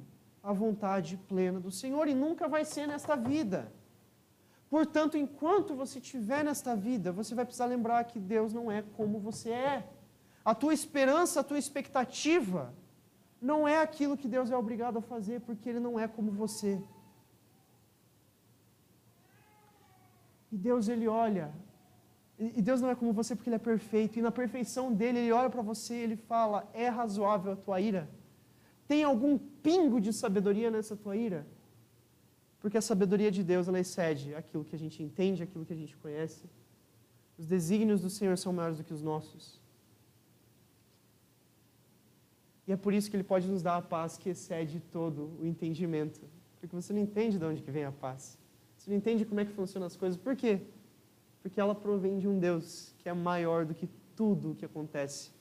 [0.45, 3.60] a vontade plena do Senhor e nunca vai ser nesta vida.
[4.69, 9.19] Portanto, enquanto você estiver nesta vida, você vai precisar lembrar que Deus não é como
[9.19, 9.89] você é.
[10.43, 12.71] A tua esperança, a tua expectativa,
[13.41, 16.79] não é aquilo que Deus é obrigado a fazer, porque Ele não é como você.
[20.51, 21.51] E Deus, Ele olha,
[22.38, 25.31] e Deus não é como você porque Ele é perfeito, e na perfeição dele, Ele
[25.31, 28.08] olha para você e Ele fala: é razoável a tua ira?
[28.88, 31.45] Tem algum pingo de sabedoria nessa tua ira?
[32.60, 35.76] Porque a sabedoria de Deus, ela excede aquilo que a gente entende, aquilo que a
[35.76, 36.50] gente conhece.
[37.38, 39.60] Os desígnios do Senhor são maiores do que os nossos.
[42.67, 45.45] E é por isso que Ele pode nos dar a paz que excede todo o
[45.45, 46.21] entendimento.
[46.60, 48.38] Porque você não entende de onde que vem a paz.
[48.78, 50.17] Você não entende como é que funcionam as coisas.
[50.17, 50.62] Por quê?
[51.41, 55.32] Porque ela provém de um Deus que é maior do que tudo o que acontece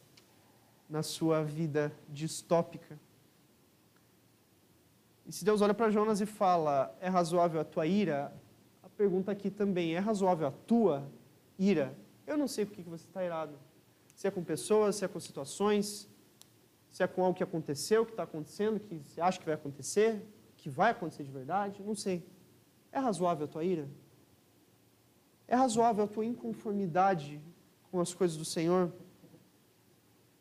[0.90, 2.98] na sua vida distópica.
[5.26, 8.32] E se Deus olha para Jonas e fala, é razoável a tua ira?
[8.82, 11.10] A pergunta aqui também, é razoável a tua
[11.58, 11.96] ira?
[12.26, 13.58] Eu não sei por que você está irado.
[14.14, 16.08] Se é com pessoas, se é com situações,
[16.90, 20.24] se é com algo que aconteceu, que está acontecendo, que você acha que vai acontecer,
[20.56, 22.24] que vai acontecer de verdade, não sei.
[22.92, 23.88] É razoável a tua ira?
[25.48, 27.40] É razoável a tua inconformidade
[27.90, 28.92] com as coisas do Senhor?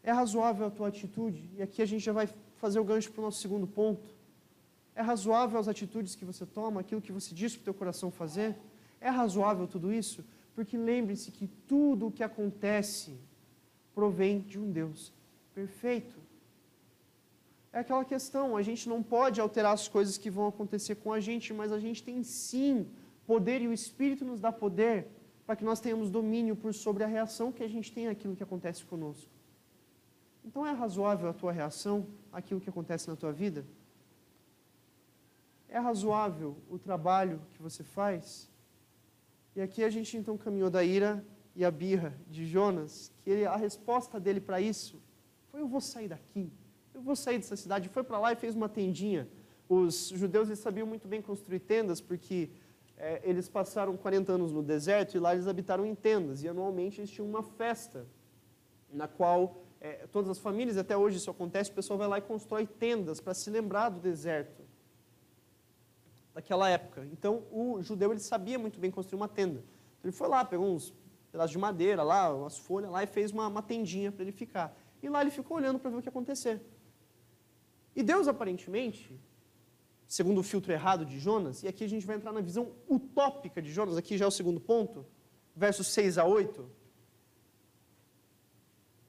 [0.04, 1.50] É razoável a tua atitude?
[1.56, 4.13] E aqui a gente já vai fazer o gancho para o nosso segundo ponto.
[4.96, 8.12] É razoável as atitudes que você toma, aquilo que você diz para o teu coração
[8.12, 8.56] fazer?
[9.02, 10.24] É razoável tudo isso?
[10.56, 13.18] Porque lembre-se que tudo o que acontece
[13.94, 15.12] provém de um Deus
[15.54, 16.16] perfeito.
[17.72, 21.20] É aquela questão, a gente não pode alterar as coisas que vão acontecer com a
[21.20, 22.88] gente, mas a gente tem sim
[23.26, 25.08] poder e o Espírito nos dá poder
[25.46, 28.44] para que nós tenhamos domínio por sobre a reação que a gente tem àquilo que
[28.44, 29.30] acontece conosco.
[30.46, 33.66] Então é razoável a tua reação àquilo que acontece na tua vida?
[35.74, 38.48] É razoável o trabalho que você faz?
[39.56, 43.44] E aqui a gente então caminhou da ira e a birra de Jonas, que ele,
[43.44, 45.02] a resposta dele para isso
[45.50, 46.54] foi: eu vou sair daqui,
[46.94, 47.90] eu vou sair dessa cidade.
[47.90, 49.28] Foi para lá e fez uma tendinha.
[49.68, 52.52] Os judeus eles sabiam muito bem construir tendas, porque
[52.96, 56.44] é, eles passaram 40 anos no deserto e lá eles habitaram em tendas.
[56.44, 58.06] E anualmente eles tinham uma festa,
[58.92, 62.22] na qual é, todas as famílias, até hoje isso acontece, o pessoal vai lá e
[62.22, 64.63] constrói tendas para se lembrar do deserto
[66.34, 67.08] daquela época.
[67.12, 69.60] Então, o judeu ele sabia muito bem construir uma tenda.
[70.00, 70.94] Então, ele foi lá, pegou uns
[71.32, 74.76] pedaços de madeira lá, umas folhas lá e fez uma, uma tendinha para ele ficar.
[75.02, 76.62] E lá ele ficou olhando para ver o que ia acontecer.
[77.96, 79.20] E Deus, aparentemente,
[80.08, 83.62] segundo o filtro errado de Jonas, e aqui a gente vai entrar na visão utópica
[83.62, 85.06] de Jonas, aqui já é o segundo ponto,
[85.56, 86.70] versos 6 a 8.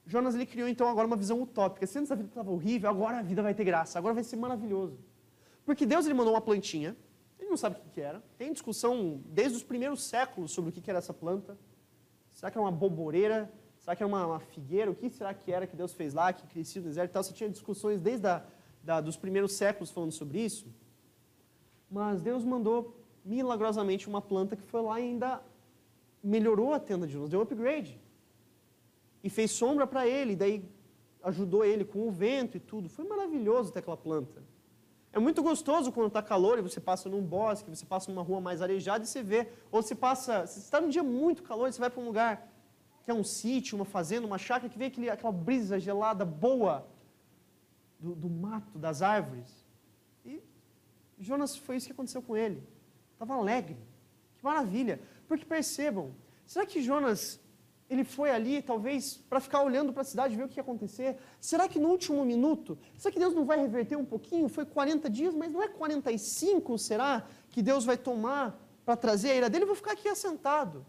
[0.05, 1.87] Jonas ele criou então agora uma visão utópica.
[1.87, 4.35] Se antes a vida estava horrível, agora a vida vai ter graça, agora vai ser
[4.35, 4.99] maravilhoso.
[5.65, 6.95] Porque Deus ele mandou uma plantinha,
[7.39, 8.23] ele não sabe o que era.
[8.37, 11.57] Tem discussão desde os primeiros séculos sobre o que era essa planta.
[12.31, 13.51] Será que era uma boboreira?
[13.79, 14.89] Será que era uma, uma figueira?
[14.89, 17.23] O que será que era que Deus fez lá, que crescia no deserto e tal?
[17.23, 18.27] Você tinha discussões desde
[18.83, 20.67] da, dos primeiros séculos falando sobre isso.
[21.89, 25.41] Mas Deus mandou milagrosamente uma planta que foi lá e ainda
[26.23, 27.99] melhorou a tenda de Jonas, deu upgrade.
[29.23, 30.63] E fez sombra para ele, daí
[31.23, 32.87] ajudou ele com o vento e tudo.
[32.89, 34.43] Foi maravilhoso ter aquela planta.
[35.15, 38.41] É muito gostoso quando está calor e você passa num bosque, você passa numa rua
[38.41, 39.47] mais arejada e você vê.
[39.71, 42.45] Ou você passa, você está num dia muito calor, você vai para um lugar
[43.01, 46.85] que é um sítio, uma fazenda, uma chácara, que vem aquele, aquela brisa gelada boa
[47.97, 49.65] do, do mato, das árvores.
[50.25, 50.43] E
[51.17, 52.61] Jonas foi isso que aconteceu com ele.
[53.13, 53.77] Estava alegre.
[54.37, 54.99] Que maravilha.
[55.29, 56.13] Porque percebam,
[56.45, 57.39] será que Jonas
[57.89, 61.17] ele foi ali, talvez, para ficar olhando para a cidade ver o que ia acontecer.
[61.39, 64.49] Será que no último minuto, será que Deus não vai reverter um pouquinho?
[64.49, 67.27] Foi 40 dias, mas não é 45, será?
[67.49, 69.63] Que Deus vai tomar para trazer a ira dele?
[69.63, 70.85] Eu vou ficar aqui assentado.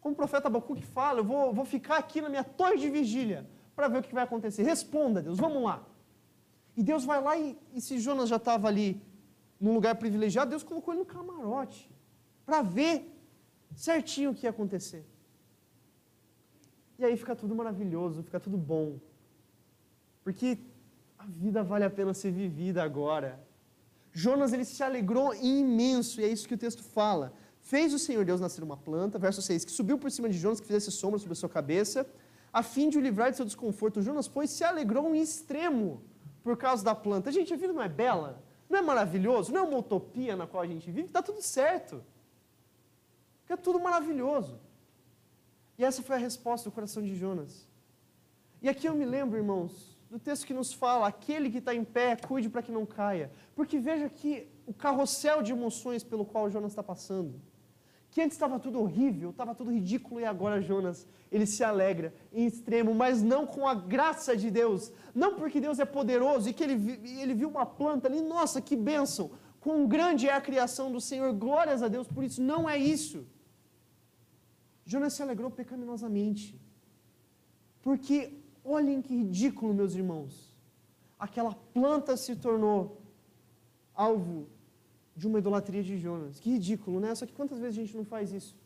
[0.00, 3.48] Como o profeta Abacuque fala, eu vou, vou ficar aqui na minha torre de vigília
[3.76, 4.64] para ver o que vai acontecer.
[4.64, 5.86] Responda, Deus, vamos lá.
[6.76, 9.00] E Deus vai lá e, e se Jonas já estava ali
[9.60, 11.88] num lugar privilegiado, Deus colocou ele no camarote
[12.44, 13.08] para ver
[13.76, 15.06] certinho o que ia acontecer.
[16.98, 18.98] E aí fica tudo maravilhoso, fica tudo bom.
[20.22, 20.58] Porque
[21.18, 23.40] a vida vale a pena ser vivida agora.
[24.12, 27.32] Jonas ele se alegrou imenso, e é isso que o texto fala.
[27.60, 30.60] Fez o Senhor Deus nascer uma planta, verso 6, que subiu por cima de Jonas,
[30.60, 32.06] que fizesse sombra sobre a sua cabeça,
[32.52, 34.02] a fim de o livrar de seu desconforto.
[34.02, 36.02] Jonas, pois, se alegrou em extremo
[36.42, 37.32] por causa da planta.
[37.32, 38.42] Gente, a vida não é bela?
[38.68, 39.52] Não é maravilhoso?
[39.52, 41.06] Não é uma utopia na qual a gente vive?
[41.06, 42.02] Está tudo certo.
[43.42, 44.58] Fica tudo maravilhoso.
[45.78, 47.68] E essa foi a resposta do coração de Jonas.
[48.60, 51.84] E aqui eu me lembro, irmãos, do texto que nos fala: aquele que está em
[51.84, 53.30] pé, cuide para que não caia.
[53.54, 57.40] Porque veja aqui o carrossel de emoções pelo qual Jonas está passando.
[58.10, 62.46] Que antes estava tudo horrível, estava tudo ridículo, e agora Jonas, ele se alegra em
[62.46, 64.92] extremo, mas não com a graça de Deus.
[65.14, 68.76] Não porque Deus é poderoso e que ele, ele viu uma planta ali, nossa, que
[68.76, 69.30] bênção.
[69.60, 72.42] Quão grande é a criação do Senhor, glórias a Deus por isso.
[72.42, 73.26] Não é isso.
[74.84, 76.58] Jonas se alegrou pecaminosamente.
[77.82, 78.32] Porque,
[78.64, 80.52] olhem que ridículo, meus irmãos.
[81.18, 83.00] Aquela planta se tornou
[83.94, 84.46] alvo
[85.16, 86.40] de uma idolatria de Jonas.
[86.40, 87.14] Que ridículo, né?
[87.14, 88.56] Só que quantas vezes a gente não faz isso?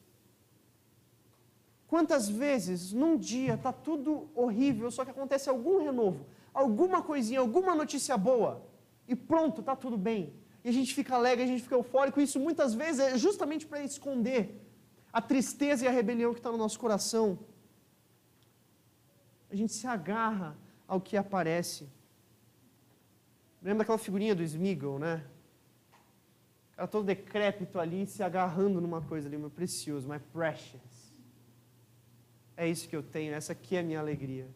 [1.87, 7.75] Quantas vezes num dia está tudo horrível, só que acontece algum renovo, alguma coisinha, alguma
[7.75, 8.63] notícia boa,
[9.07, 10.33] e pronto, está tudo bem.
[10.65, 13.67] E a gente fica alegre, a gente fica eufórico, e isso muitas vezes é justamente
[13.67, 14.66] para esconder
[15.17, 17.39] a tristeza e a rebelião que está no nosso coração.
[19.51, 20.55] A gente se agarra
[20.87, 21.89] ao que aparece.
[23.63, 25.25] Lembra daquela figurinha do Smiggle, né?
[26.71, 31.15] O cara todo decrépito ali, se agarrando numa coisa ali, meu precioso, my precious.
[32.55, 34.47] É isso que eu tenho, essa aqui é a minha alegria.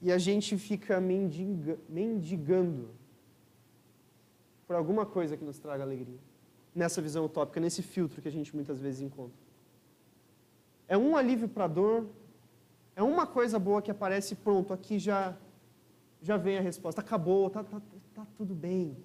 [0.00, 3.03] E a gente fica mendiga, mendigando
[4.66, 6.18] por alguma coisa que nos traga alegria.
[6.74, 9.38] Nessa visão utópica, nesse filtro que a gente muitas vezes encontra.
[10.88, 12.06] É um alívio para a dor,
[12.96, 15.36] é uma coisa boa que aparece pronto, aqui já
[16.20, 17.82] já vem a resposta, acabou, tá, tá,
[18.14, 18.96] tá tudo bem.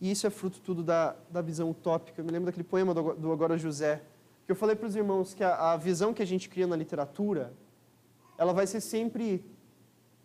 [0.00, 2.20] E isso é fruto tudo da, da visão utópica.
[2.20, 4.02] Eu me lembro daquele poema do, do Agora José,
[4.48, 7.52] eu falei para os irmãos que a, a, visão que a gente cria na literatura,
[8.38, 9.44] ela vai ser sempre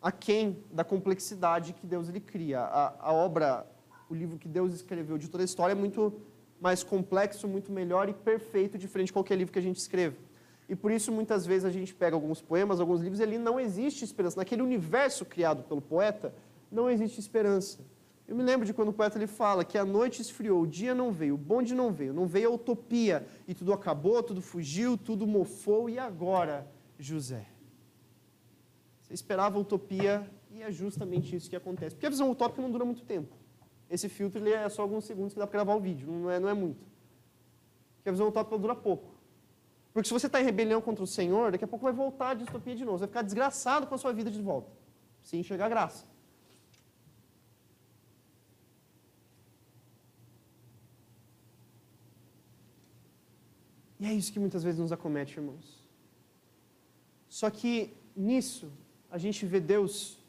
[0.02, 2.62] aquém da complexidade que Deus ele cria.
[2.62, 3.68] A, a obra,
[4.10, 6.22] o livro que Deus escreveu de toda a história é muito
[6.62, 10.16] mais complexo, muito melhor e perfeito, de qualquer livro que a gente escreva.
[10.70, 13.60] E por isso, muitas vezes, a gente pega alguns poemas, alguns livros, e ali não
[13.60, 14.38] existe esperança.
[14.38, 16.34] Naquele universo criado pelo poeta,
[16.72, 17.80] não existe esperança.
[18.28, 20.96] Eu me lembro de quando o poeta ele fala que a noite esfriou, o dia
[20.96, 24.98] não veio, o bonde não veio, não veio a utopia, e tudo acabou, tudo fugiu,
[24.98, 26.66] tudo mofou, e agora,
[26.98, 27.46] José?
[29.02, 31.96] Você esperava a utopia, e é justamente isso que acontece.
[31.96, 33.36] Porque a visão utópica não dura muito tempo.
[33.90, 36.40] Esse filtro ele é só alguns segundos que dá para gravar o vídeo, não é,
[36.40, 36.86] não é muito.
[37.98, 39.14] Porque a visão utópica dura pouco.
[39.92, 42.34] Porque se você está em rebelião contra o Senhor, daqui a pouco vai voltar a
[42.34, 42.98] distopia de novo.
[42.98, 44.72] Você vai ficar desgraçado com a sua vida de volta,
[45.22, 46.06] sem enxergar graça.
[54.04, 55.82] E é isso que muitas vezes nos acomete, irmãos.
[57.30, 58.70] Só que nisso,
[59.10, 60.20] a gente vê Deus,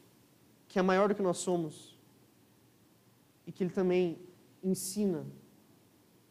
[0.69, 1.99] que é maior do que nós somos,
[3.45, 4.17] e que Ele também
[4.63, 5.27] ensina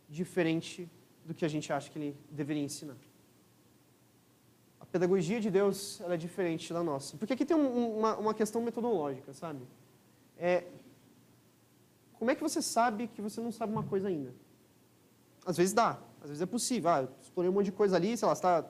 [0.08, 0.88] diferente
[1.26, 2.96] do que a gente acha que Ele deveria ensinar.
[4.80, 7.18] A pedagogia de Deus é diferente da nossa.
[7.18, 9.60] Porque aqui tem um, uma, uma questão metodológica, sabe?
[10.38, 10.64] É,
[12.14, 14.34] como é que você sabe que você não sabe uma coisa ainda?
[15.44, 16.88] Às vezes dá, às vezes é possível.
[16.88, 18.64] Ah, explorei um monte de coisa ali, sei lá, você está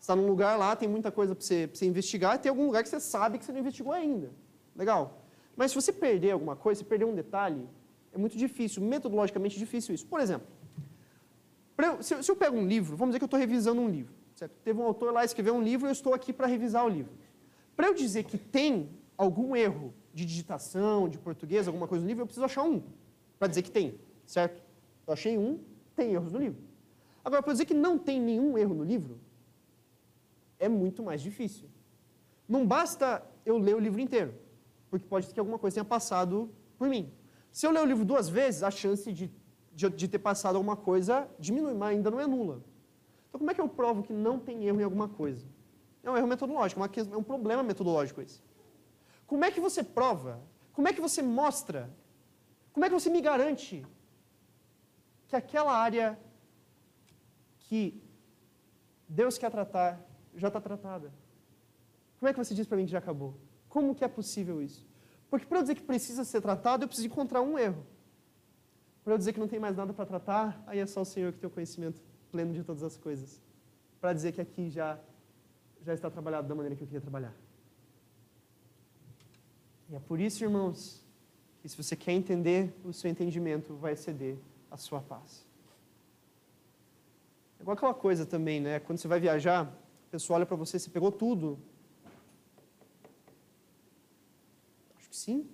[0.00, 2.82] está num lugar lá, tem muita coisa para você, você investigar, e tem algum lugar
[2.82, 4.30] que você sabe que você não investigou ainda.
[4.74, 5.22] Legal.
[5.56, 7.68] Mas se você perder alguma coisa, se perder um detalhe,
[8.14, 10.06] É muito difícil, metodologicamente difícil isso.
[10.06, 10.46] Por exemplo,
[12.00, 14.12] se, eu, se, eu, pego um livro, vamos dizer que eu estou revisando um livro.
[14.34, 14.52] Certo?
[14.62, 17.12] Teve um autor lá escreveu um livro e eu estou aqui para revisar o livro.
[17.74, 22.22] Para eu dizer que tem algum erro de digitação, de português, alguma coisa no livro,
[22.22, 22.82] eu preciso achar um
[23.38, 24.62] para dizer que tem, certo?
[25.06, 25.58] Eu achei um,
[25.96, 26.60] tem erros no livro.
[27.24, 29.20] Agora, para dizer que não tem nenhum erro no livro,
[30.58, 31.68] é muito mais difícil.
[32.48, 34.34] Não basta eu ler o livro inteiro,
[34.90, 37.12] porque pode ser que alguma coisa tenha passado por mim.
[37.50, 39.30] Se eu ler o livro duas vezes, a chance de,
[39.72, 42.62] de, de ter passado alguma coisa diminui, mas ainda não é nula.
[43.28, 45.46] Então, como é que eu provo que não tem erro em alguma coisa?
[46.02, 48.42] É um erro metodológico, é um problema metodológico esse.
[49.26, 50.40] Como é que você prova?
[50.72, 51.90] Como é que você mostra?
[52.72, 53.86] Como é que você me garante
[55.28, 56.18] que aquela área
[57.72, 58.02] que
[59.08, 59.98] Deus quer tratar
[60.34, 61.10] já está tratada?
[62.18, 63.34] Como é que você diz para mim que já acabou?
[63.66, 64.86] Como que é possível isso?
[65.30, 67.82] Porque para eu dizer que precisa ser tratado, eu preciso encontrar um erro.
[69.02, 71.32] Para eu dizer que não tem mais nada para tratar, aí é só o Senhor
[71.32, 73.40] que tem o conhecimento pleno de todas as coisas.
[73.98, 74.98] Para dizer que aqui já,
[75.80, 77.34] já está trabalhado da maneira que eu queria trabalhar.
[79.88, 81.02] E é por isso, irmãos,
[81.62, 84.36] que se você quer entender, o seu entendimento vai exceder
[84.70, 85.50] a sua paz.
[87.62, 88.80] É igual aquela coisa também, né?
[88.80, 89.66] Quando você vai viajar,
[90.08, 91.60] o pessoal olha para você, você pegou tudo.
[94.96, 95.48] Acho que sim.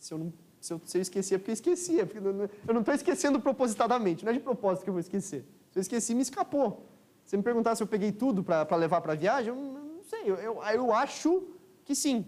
[0.00, 2.04] Se eu, não, se eu, se eu esqueci, é porque eu esquecia.
[2.04, 5.44] Porque eu não estou esquecendo propositadamente, não é de propósito que eu vou esquecer.
[5.70, 6.88] Se eu esqueci, me escapou.
[7.24, 10.22] Se me perguntar se eu peguei tudo para levar para a viagem, eu não sei.
[10.22, 11.44] Eu, eu, eu acho
[11.84, 12.26] que sim.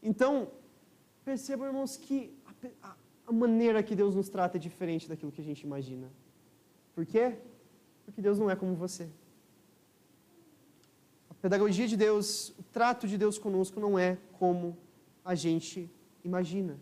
[0.00, 0.52] Então,
[1.24, 2.32] percebam, irmãos, que
[2.80, 2.94] a,
[3.26, 6.08] a maneira que Deus nos trata é diferente daquilo que a gente imagina.
[6.98, 7.38] Por quê?
[8.04, 9.08] Porque Deus não é como você.
[11.30, 14.76] A pedagogia de Deus, o trato de Deus conosco não é como
[15.24, 15.88] a gente
[16.24, 16.76] imagina.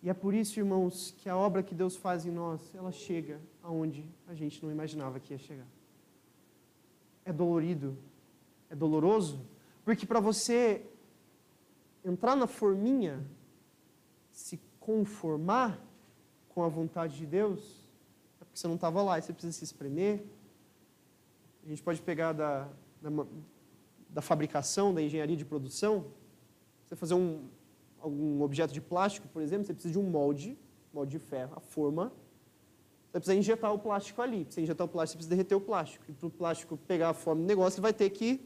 [0.00, 3.40] E é por isso, irmãos, que a obra que Deus faz em nós, ela chega
[3.64, 5.66] aonde a gente não imaginava que ia chegar.
[7.24, 7.98] É dolorido,
[8.70, 9.44] é doloroso,
[9.84, 10.86] porque para você
[12.04, 13.26] entrar na forminha,
[14.30, 15.84] se conformar
[16.50, 17.79] com a vontade de Deus,
[18.50, 20.24] porque você não estava lá e você precisa se espremer.
[21.64, 22.68] A gente pode pegar da,
[23.00, 23.10] da,
[24.08, 26.06] da fabricação, da engenharia de produção,
[26.84, 27.48] você fazer um,
[28.00, 30.58] algum objeto de plástico, por exemplo, você precisa de um molde,
[30.92, 32.12] molde de ferro, a forma.
[33.06, 34.44] Você precisa injetar o plástico ali.
[34.44, 36.04] Para você injetar o plástico, você precisa derreter o plástico.
[36.08, 38.44] E para o plástico pegar a forma do negócio, ele vai ter que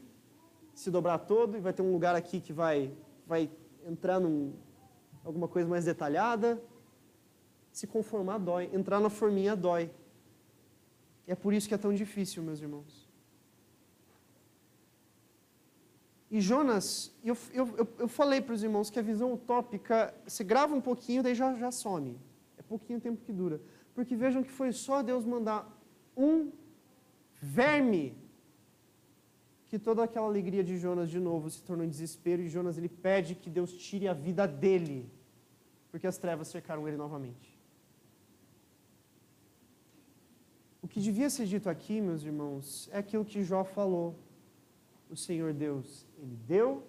[0.75, 2.91] se dobrar todo e vai ter um lugar aqui que vai
[3.25, 3.49] vai
[3.87, 4.53] entrar em
[5.23, 6.61] alguma coisa mais detalhada.
[7.75, 9.91] Se conformar dói, entrar na forminha dói.
[11.27, 13.05] E é por isso que é tão difícil, meus irmãos.
[16.31, 20.73] E Jonas, eu, eu, eu falei para os irmãos que a visão utópica, você grava
[20.73, 22.17] um pouquinho, daí já, já some.
[22.57, 23.59] É pouquinho tempo que dura.
[23.93, 25.59] Porque vejam que foi só Deus mandar
[26.15, 26.53] um
[27.41, 28.17] verme
[29.65, 32.87] que toda aquela alegria de Jonas de novo se tornou em desespero e Jonas ele
[32.87, 35.11] pede que Deus tire a vida dele,
[35.91, 37.55] porque as trevas cercaram ele novamente.
[40.84, 44.15] O que devia ser dito aqui, meus irmãos, é aquilo que Jó falou.
[45.09, 46.83] O Senhor Deus, ele deu,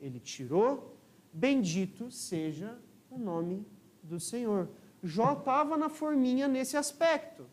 [0.00, 0.96] ele tirou,
[1.30, 2.78] bendito seja
[3.10, 3.62] o nome
[4.02, 4.70] do Senhor.
[5.02, 7.44] Jó estava na forminha nesse aspecto.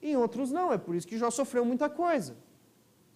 [0.00, 2.36] Em outros não, é por isso que Jó sofreu muita coisa.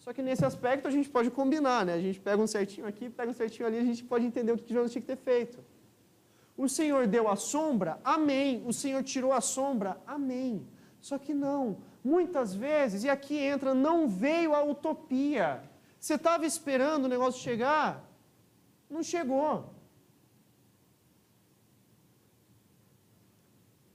[0.00, 1.94] Só que nesse aspecto a gente pode combinar, né?
[1.94, 4.58] A gente pega um certinho aqui, pega um certinho ali, a gente pode entender o
[4.58, 5.64] que Jonas tinha que ter feito.
[6.56, 8.00] O Senhor deu a sombra?
[8.02, 8.64] Amém.
[8.66, 10.02] O Senhor tirou a sombra?
[10.04, 10.66] Amém.
[11.00, 11.93] Só que não.
[12.04, 15.62] Muitas vezes, e aqui entra, não veio a utopia.
[15.98, 18.04] Você estava esperando o negócio chegar?
[18.90, 19.74] Não chegou.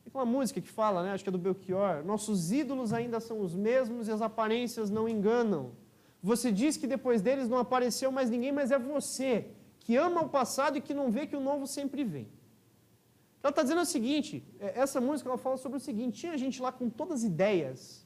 [0.04, 1.12] Tem uma música que fala, né?
[1.12, 2.04] Acho que é do Belchior.
[2.04, 5.74] Nossos ídolos ainda são os mesmos e as aparências não enganam.
[6.24, 10.30] Você diz que depois deles não apareceu mais ninguém, mas é você que ama o
[10.30, 12.28] passado e que não vê que o novo sempre vem.
[13.42, 16.62] Ela está dizendo o seguinte: é, essa música ela fala sobre o seguinte: tinha gente
[16.62, 18.06] lá com todas as ideias,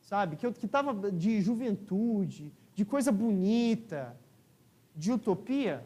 [0.00, 4.16] sabe, que estava de juventude, de coisa bonita,
[4.94, 5.84] de utopia.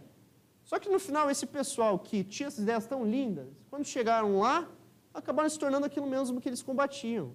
[0.65, 4.69] Só que no final, esse pessoal que tinha essas ideias tão lindas, quando chegaram lá,
[5.15, 7.33] acabaram se tornando aquilo mesmo que eles combatiam.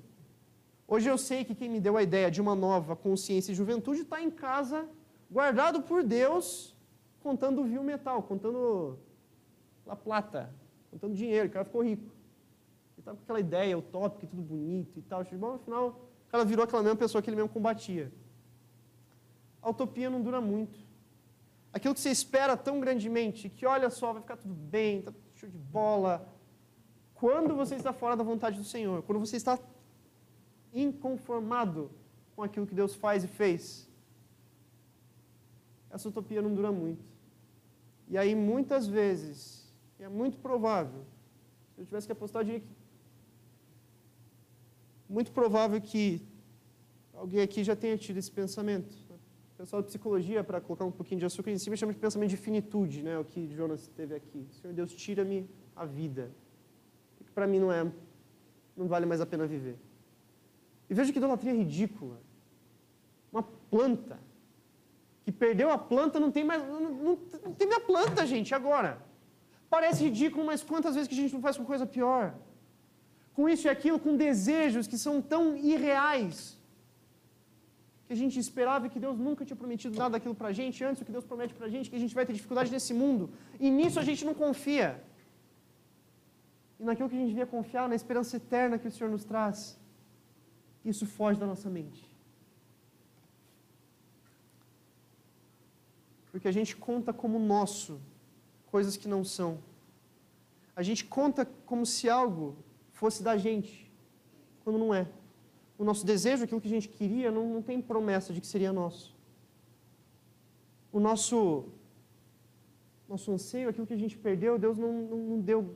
[0.88, 4.02] Hoje eu sei que quem me deu a ideia de uma nova consciência e juventude
[4.02, 4.88] está em casa,
[5.32, 6.76] guardado por Deus,
[7.22, 9.00] contando o vil metal, contando
[9.88, 10.54] a plata,
[10.94, 12.04] contando dinheiro, o cara ficou rico.
[12.04, 15.24] Ele estava com aquela ideia utópica, tudo bonito e tal.
[15.34, 15.88] Bom, no final,
[16.28, 18.12] o cara virou aquela mesma pessoa que ele mesmo combatia.
[19.62, 20.80] A utopia não dura muito.
[21.72, 25.50] Aquilo que você espera tão grandemente, que olha só, vai ficar tudo bem, tá show
[25.50, 26.28] de bola,
[27.16, 29.58] quando você está fora da vontade do Senhor, quando você está
[30.72, 31.90] inconformado
[32.36, 33.90] com aquilo que Deus faz e fez,
[35.90, 37.04] essa utopia não dura muito.
[38.08, 39.63] E aí, muitas vezes,
[40.04, 41.06] é muito provável,
[41.74, 42.68] se eu tivesse que apostar, eu diria que
[45.08, 46.22] muito provável que
[47.14, 48.94] alguém aqui já tenha tido esse pensamento.
[49.54, 52.30] O pessoal de psicologia, para colocar um pouquinho de açúcar em cima, chama de pensamento
[52.32, 53.18] de finitude, né?
[53.18, 54.46] o que Jonas teve aqui.
[54.52, 56.32] Senhor Deus, tira-me a vida.
[57.34, 57.90] Para mim não é,
[58.76, 59.78] não vale mais a pena viver.
[60.90, 62.20] E veja que idolatria ridícula.
[63.32, 64.20] Uma planta
[65.24, 69.02] que perdeu a planta não tem mais, não, não, não tem a planta, gente, agora.
[69.76, 72.26] Parece ridículo, mas quantas vezes que a gente não faz com coisa pior?
[73.38, 75.44] Com isso e aquilo, com desejos que são tão
[75.74, 76.36] irreais
[78.06, 81.02] que a gente esperava que Deus nunca tinha prometido nada daquilo para a gente, antes
[81.02, 83.24] o que Deus promete para a gente, que a gente vai ter dificuldade nesse mundo.
[83.60, 84.88] E nisso a gente não confia.
[86.80, 89.60] E naquilo que a gente devia confiar, na esperança eterna que o Senhor nos traz.
[90.94, 92.04] Isso foge da nossa mente.
[96.32, 97.94] Porque a gente conta como nosso
[98.76, 99.52] coisas que não são.
[100.76, 102.46] A gente conta como se algo
[103.00, 103.74] fosse da gente,
[104.64, 105.04] quando não é
[105.78, 108.72] o nosso desejo, aquilo que a gente queria, não, não tem promessa de que seria
[108.72, 109.16] nosso.
[110.92, 111.66] O nosso,
[113.08, 115.76] nosso anseio, aquilo que a gente perdeu, Deus não, não, não deu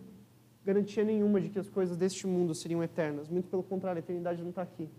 [0.65, 3.29] garantia nenhuma de que as coisas deste mundo seriam eternas.
[3.29, 4.89] Muito pelo contrário, a eternidade não está aqui.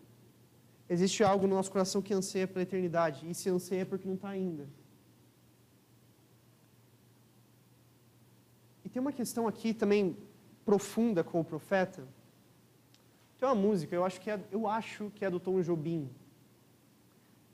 [0.89, 4.29] Existe algo no nosso coração que anseia pela eternidade, e se anseia porque não está
[4.29, 4.67] ainda.
[8.89, 10.17] E tem uma questão aqui também
[10.65, 12.09] profunda com o profeta,
[13.39, 16.09] tem uma música, eu acho que é, eu acho que é do Tom Jobim,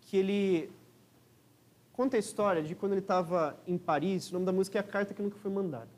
[0.03, 0.71] que ele
[1.93, 4.85] conta a história de quando ele estava em Paris, o nome da música é A
[4.85, 5.91] Carta que Nunca Foi Mandada.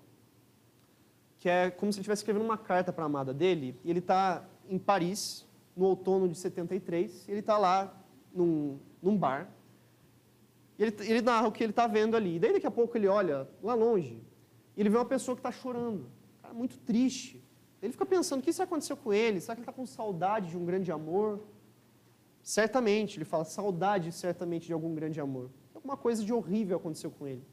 [1.38, 3.98] Que é como se ele estivesse escrevendo uma carta para a amada dele, e ele
[3.98, 7.94] está em Paris, no outono de 73, e ele está lá
[8.34, 9.50] num, num bar,
[10.78, 12.36] e ele, ele narra o que ele está vendo ali.
[12.36, 14.24] E daí daqui a pouco ele olha lá longe,
[14.76, 16.10] e ele vê uma pessoa que está chorando,
[16.42, 17.42] cara muito triste.
[17.80, 19.40] Ele fica pensando, o que isso aconteceu com ele?
[19.40, 21.40] Será que ele está com saudade de um grande amor?
[22.42, 25.50] Certamente, ele fala, saudade certamente de algum grande amor.
[25.74, 27.44] Alguma coisa de horrível aconteceu com ele.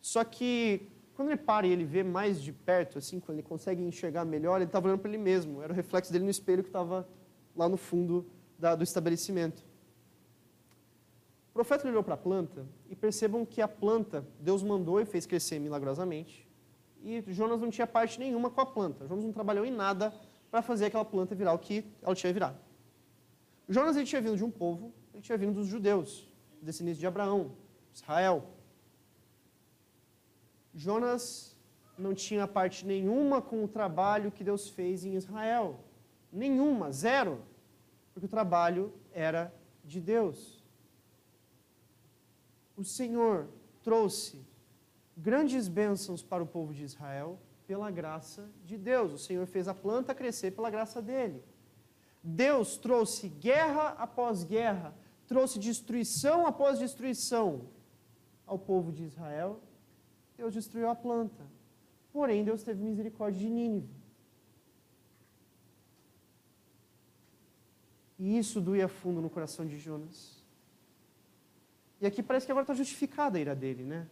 [0.00, 3.82] Só que, quando ele para e ele vê mais de perto, assim, quando ele consegue
[3.82, 5.62] enxergar melhor, ele estava olhando para ele mesmo.
[5.62, 7.08] Era o reflexo dele no espelho que estava
[7.54, 8.26] lá no fundo
[8.58, 9.64] da, do estabelecimento.
[11.52, 15.26] O profeta olhou para a planta e percebam que a planta, Deus mandou e fez
[15.26, 16.50] crescer milagrosamente
[17.02, 19.06] e Jonas não tinha parte nenhuma com a planta.
[19.06, 20.14] Jonas não trabalhou em nada
[20.50, 22.58] para fazer aquela planta virar o que ela tinha virado.
[23.68, 26.28] Jonas ele tinha vindo de um povo, ele tinha vindo dos judeus,
[26.60, 27.52] descendentes de Abraão,
[27.92, 28.44] Israel.
[30.74, 31.56] Jonas
[31.98, 35.80] não tinha parte nenhuma com o trabalho que Deus fez em Israel.
[36.32, 37.40] Nenhuma, zero.
[38.12, 39.52] Porque o trabalho era
[39.84, 40.61] de Deus.
[42.76, 43.48] O Senhor
[43.82, 44.44] trouxe
[45.16, 49.12] grandes bênçãos para o povo de Israel pela graça de Deus.
[49.12, 51.42] O Senhor fez a planta crescer pela graça dele.
[52.22, 54.94] Deus trouxe guerra após guerra,
[55.26, 57.68] trouxe destruição após destruição
[58.46, 59.60] ao povo de Israel.
[60.36, 61.44] Deus destruiu a planta.
[62.12, 64.02] Porém, Deus teve misericórdia de Nínive.
[68.18, 70.41] E isso doía fundo no coração de Jonas.
[72.02, 74.08] E aqui parece que agora está justificada a ira dele, né?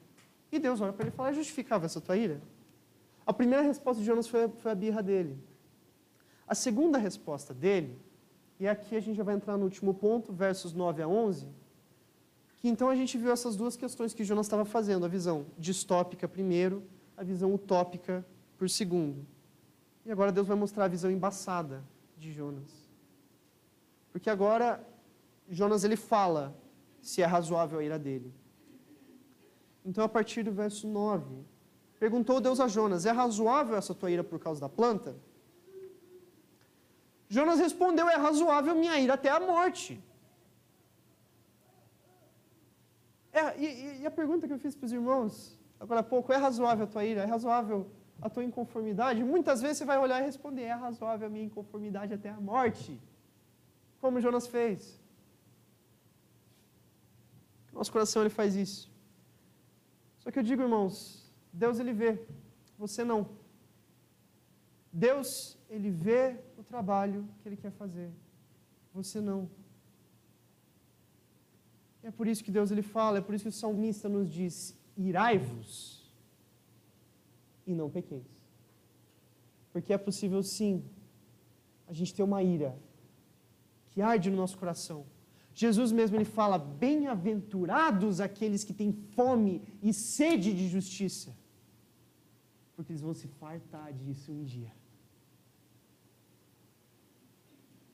[0.52, 2.40] E Deus olha para ele e fala: é justificável essa tua ira?
[3.26, 5.36] A primeira resposta de Jonas foi, foi a birra dele.
[6.46, 7.98] A segunda resposta dele,
[8.60, 11.48] e aqui a gente já vai entrar no último ponto, versos 9 a 11,
[12.58, 16.28] que então a gente viu essas duas questões que Jonas estava fazendo, a visão distópica
[16.28, 16.84] primeiro,
[17.16, 18.24] a visão utópica
[18.56, 19.26] por segundo.
[20.06, 21.82] E agora Deus vai mostrar a visão embaçada
[22.16, 22.70] de Jonas.
[24.12, 24.80] Porque agora
[25.48, 26.54] Jonas ele fala
[27.00, 28.32] se é razoável a ira dele.
[29.84, 31.44] Então, a partir do verso 9,
[31.98, 35.16] perguntou Deus a Jonas: É razoável essa tua ira por causa da planta?
[37.28, 40.02] Jonas respondeu: É razoável minha ira até a morte.
[43.32, 46.36] É, e, e, a pergunta que eu fiz para os irmãos agora há pouco: É
[46.36, 47.22] razoável a tua ira?
[47.22, 47.90] É razoável
[48.20, 49.24] a tua inconformidade?
[49.24, 53.00] Muitas vezes você vai olhar e responder: É razoável a minha inconformidade até a morte.
[54.00, 54.99] Como Jonas fez.
[57.80, 58.92] Nosso coração ele faz isso.
[60.18, 60.94] Só que eu digo, irmãos,
[61.50, 62.10] Deus ele vê,
[62.76, 63.20] você não.
[64.92, 68.10] Deus ele vê o trabalho que ele quer fazer,
[68.92, 69.48] você não.
[72.02, 74.28] E é por isso que Deus ele fala, é por isso que o salmista nos
[74.30, 75.72] diz: irai-vos
[77.66, 78.28] e não pequeis.
[79.72, 80.84] Porque é possível sim
[81.88, 82.78] a gente ter uma ira
[83.88, 85.06] que arde no nosso coração.
[85.60, 91.36] Jesus mesmo ele fala: "Bem-aventurados aqueles que têm fome e sede de justiça,
[92.74, 94.72] porque eles vão se fartar disso um dia."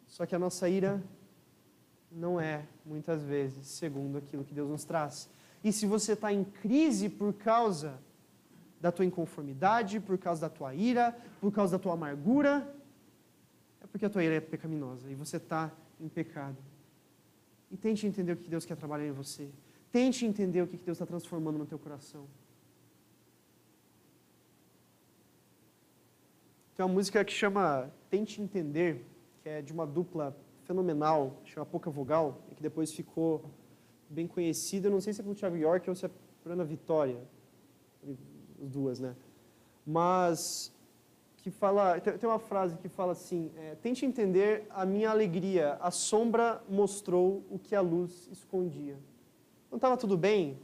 [0.07, 1.03] Só que a nossa ira
[2.09, 5.29] não é, muitas vezes, segundo aquilo que Deus nos traz.
[5.65, 7.99] E se você está em crise por causa
[8.81, 12.73] da tua inconformidade, por causa da tua ira, por causa da tua amargura,
[13.81, 16.76] é porque a tua ira é pecaminosa e você está em pecado.
[17.71, 19.51] E tente entender o que Deus quer trabalhar em você.
[19.91, 22.27] Tente entender o que Deus está transformando no teu coração.
[26.77, 29.07] Tem uma música que chama Tente Entender,
[29.43, 33.51] que é de uma dupla fenomenal, chama Pouca Vogal, que depois ficou
[34.11, 34.91] bem conhecida.
[34.91, 36.11] Não sei se é pelo Thiago York ou se é
[36.43, 37.19] por Ana Vitória,
[38.07, 39.17] as duas, né?
[39.87, 40.71] Mas
[41.47, 45.93] que fala, tem uma frase que fala assim: é, tente entender a minha alegria, a
[45.93, 48.99] sombra mostrou o que a luz escondia.
[49.71, 50.59] Quando estava tudo bem,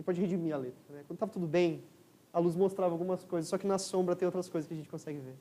[0.00, 1.04] gente pode redimir a letra, né?
[1.06, 1.84] Quando estava tudo bem,
[2.32, 4.88] a luz mostrava algumas coisas, só que na sombra tem outras coisas que a gente
[4.88, 5.36] consegue ver.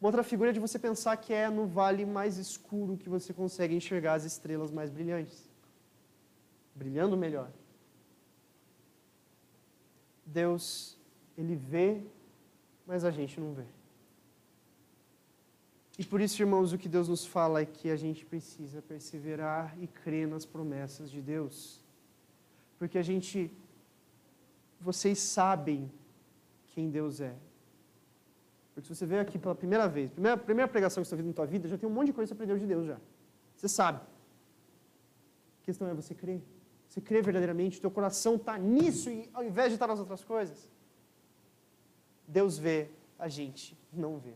[0.00, 3.32] Uma outra figura é de você pensar que é no vale mais escuro que você
[3.32, 5.48] consegue enxergar as estrelas mais brilhantes.
[6.74, 7.50] Brilhando melhor.
[10.26, 10.98] Deus,
[11.38, 12.02] Ele vê,
[12.86, 13.64] mas a gente não vê.
[15.98, 19.76] E por isso, irmãos, o que Deus nos fala é que a gente precisa perseverar
[19.80, 21.80] e crer nas promessas de Deus.
[22.78, 23.50] Porque a gente,
[24.80, 25.90] vocês sabem
[26.68, 27.34] quem Deus é.
[28.74, 31.28] Porque se você veio aqui pela primeira vez, primeira, primeira pregação que você está ouvindo
[31.28, 32.98] na tua vida, já tem um monte de coisa que você aprendeu de Deus já.
[33.54, 34.00] Você sabe.
[35.62, 36.42] A questão é você crer.
[36.88, 40.68] Você crê verdadeiramente, teu coração está nisso e ao invés de estar nas outras coisas.
[42.26, 44.34] Deus vê, a gente não vê.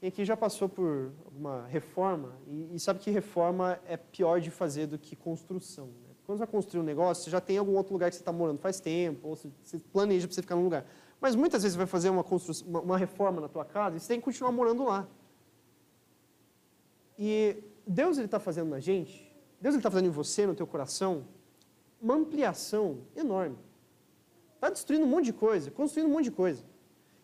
[0.00, 4.48] Quem aqui já passou por uma reforma e, e, sabe que reforma é pior de
[4.48, 5.86] fazer do que construção.
[5.86, 6.14] Né?
[6.24, 8.30] Quando você vai construir um negócio, você já tem algum outro lugar que você está
[8.30, 10.86] morando faz tempo, ou você, você planeja para você ficar num lugar.
[11.20, 14.08] Mas muitas vezes você vai fazer uma, uma, uma reforma na tua casa e você
[14.08, 15.08] tem que continuar morando lá.
[17.18, 21.24] E Deus está fazendo na gente, Deus está fazendo em você, no teu coração,
[22.00, 23.58] uma ampliação enorme.
[24.58, 26.64] Está destruindo um monte de coisa, construindo um monte de coisa.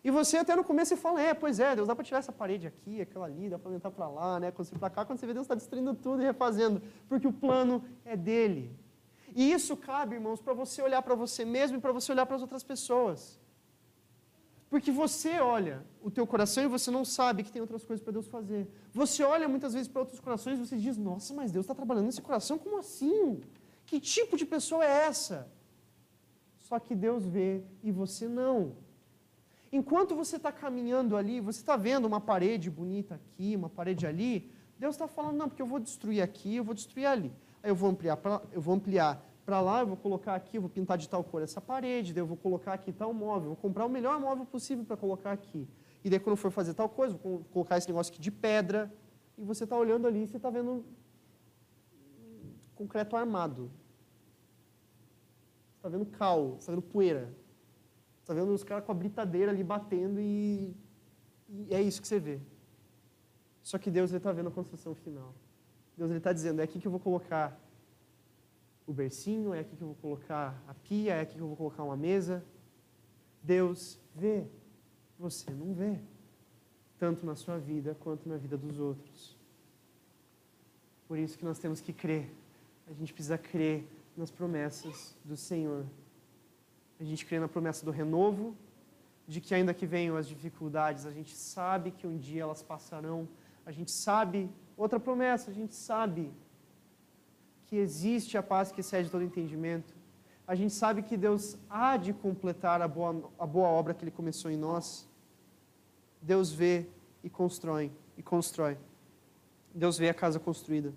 [0.01, 2.31] E você até no começo você fala, é, pois é, Deus dá para tirar essa
[2.31, 4.51] parede aqui, aquela ali, dá para aumentar para lá, né?
[4.51, 7.33] Quando você para cá, quando você vê Deus está destruindo tudo e refazendo, porque o
[7.33, 8.73] plano é dele.
[9.35, 12.37] E isso cabe, irmãos, para você olhar para você mesmo e para você olhar para
[12.37, 13.37] as outras pessoas.
[14.69, 18.13] Porque você olha o teu coração e você não sabe que tem outras coisas para
[18.13, 18.67] Deus fazer.
[18.93, 22.05] Você olha muitas vezes para outros corações e você diz: Nossa, mas Deus está trabalhando
[22.05, 23.41] nesse coração, como assim?
[23.85, 25.51] Que tipo de pessoa é essa?
[26.67, 28.71] Só que Deus vê e você não.
[29.71, 34.51] Enquanto você está caminhando ali, você está vendo uma parede bonita aqui, uma parede ali,
[34.79, 37.31] Deus está falando: Não, porque eu vou destruir aqui, eu vou destruir ali.
[37.61, 38.19] Aí eu vou ampliar,
[38.51, 41.43] eu vou ampliar para lá, eu vou colocar aqui, eu vou pintar de tal cor
[41.43, 44.83] essa parede, daí eu vou colocar aqui tal móvel, vou comprar o melhor móvel possível
[44.83, 45.67] para colocar aqui.
[46.03, 48.91] E daí quando for fazer tal coisa, vou colocar esse negócio aqui de pedra,
[49.37, 50.83] e você está olhando ali e você está vendo
[52.73, 53.69] concreto armado.
[55.85, 57.31] Está vendo cal, está vendo poeira.
[58.19, 60.75] Está vendo os caras com a britadeira ali batendo e,
[61.47, 62.39] e é isso que você vê.
[63.61, 65.31] Só que Deus está vendo a construção final.
[65.95, 67.55] Deus está dizendo, é aqui que eu vou colocar
[68.87, 71.55] o bercinho, é aqui que eu vou colocar a pia, é aqui que eu vou
[71.55, 72.43] colocar uma mesa.
[73.43, 74.43] Deus vê,
[75.19, 75.99] você não vê,
[76.97, 79.37] tanto na sua vida quanto na vida dos outros.
[81.07, 82.33] Por isso que nós temos que crer.
[82.87, 83.87] A gente precisa crer
[84.17, 85.85] nas promessas do Senhor.
[86.99, 88.55] A gente crê na promessa do renovo,
[89.27, 93.27] de que ainda que venham as dificuldades, a gente sabe que um dia elas passarão.
[93.65, 96.31] A gente sabe, outra promessa, a gente sabe
[97.65, 99.93] que existe a paz que excede todo entendimento.
[100.47, 104.11] A gente sabe que Deus há de completar a boa, a boa obra que Ele
[104.11, 105.09] começou em nós.
[106.21, 106.85] Deus vê
[107.23, 108.77] e constrói, e constrói.
[109.73, 110.93] Deus vê a casa construída.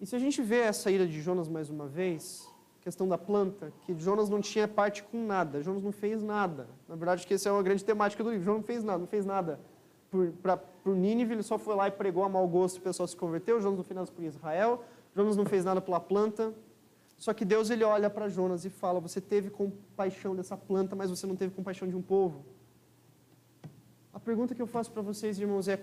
[0.00, 2.48] E se a gente vê essa ira de Jonas mais uma vez,
[2.80, 6.68] questão da planta, que Jonas não tinha parte com nada, Jonas não fez nada.
[6.88, 8.44] Na verdade, que essa é uma grande temática do livro.
[8.44, 9.60] Jonas não fez nada, não fez nada
[10.42, 13.16] pra, por Nínive, ele só foi lá e pregou a mau gosto o pessoal se
[13.16, 13.60] converteu.
[13.60, 14.84] Jonas não fez nada por Israel.
[15.14, 16.52] Jonas não fez nada pela planta.
[17.16, 21.10] Só que Deus ele olha para Jonas e fala: Você teve compaixão dessa planta, mas
[21.10, 22.44] você não teve compaixão de um povo.
[24.12, 25.80] A pergunta que eu faço para vocês, irmãos, é: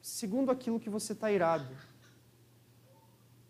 [0.00, 1.68] segundo aquilo que você está irado,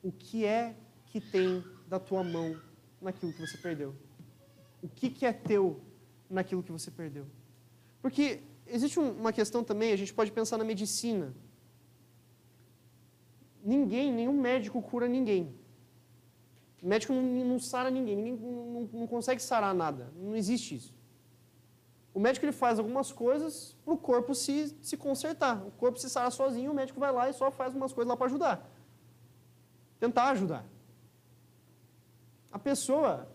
[0.02, 0.76] o que é
[1.06, 2.60] que tem da tua mão
[3.00, 3.94] naquilo que você perdeu?
[4.82, 5.80] o que, que é teu
[6.28, 7.26] naquilo que você perdeu.
[8.00, 11.34] Porque existe uma questão também, a gente pode pensar na medicina.
[13.62, 15.54] Ninguém, nenhum médico cura ninguém.
[16.82, 20.12] O médico não, não sara ninguém, ninguém não, não, consegue sarar nada.
[20.16, 20.96] Não existe isso.
[22.14, 25.66] O médico ele faz algumas coisas para o corpo se, se consertar.
[25.66, 28.16] O corpo se sara sozinho, o médico vai lá e só faz umas coisas lá
[28.16, 28.70] para ajudar.
[29.98, 30.64] Tentar ajudar.
[32.50, 33.28] A pessoa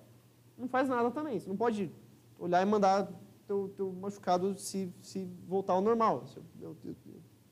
[0.57, 1.39] não faz nada também.
[1.39, 1.91] Você não pode
[2.39, 3.07] olhar e mandar
[3.47, 6.23] teu, teu machucado se, se voltar ao normal.
[6.59, 6.95] Eu, eu,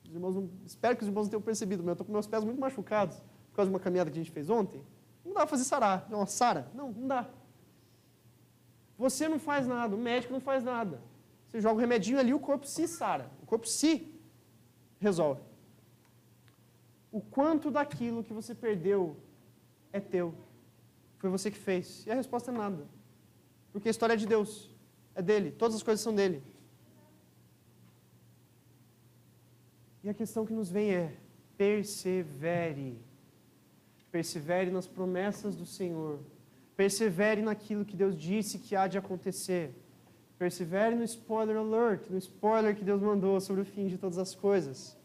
[0.04, 2.26] os irmãos não, espero que os irmãos não tenham percebido, mas eu estou com meus
[2.26, 3.16] pés muito machucados
[3.50, 4.82] por causa de uma caminhada que a gente fez ontem.
[5.24, 6.06] Não dá para fazer sarar.
[6.10, 7.28] Não, Sara, não, não dá.
[8.98, 11.00] Você não faz nada, o médico não faz nada.
[11.46, 13.30] Você joga o remedinho ali, o corpo se sara.
[13.42, 14.10] O corpo se
[14.98, 15.42] resolve.
[17.12, 19.16] O quanto daquilo que você perdeu
[19.92, 20.34] é teu.
[21.18, 22.06] Foi você que fez.
[22.06, 22.84] E a resposta é nada.
[23.70, 24.70] Porque a história é de Deus.
[25.14, 25.50] É dele.
[25.52, 26.42] Todas as coisas são dele.
[30.02, 31.14] E a questão que nos vem é:
[31.56, 32.98] persevere.
[34.10, 36.18] Persevere nas promessas do Senhor.
[36.76, 39.74] Persevere naquilo que Deus disse que há de acontecer.
[40.38, 44.34] Persevere no spoiler alert, no spoiler que Deus mandou sobre o fim de todas as
[44.34, 44.96] coisas.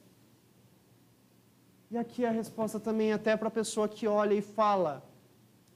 [1.89, 5.03] E aqui a resposta também até para a pessoa que olha e fala: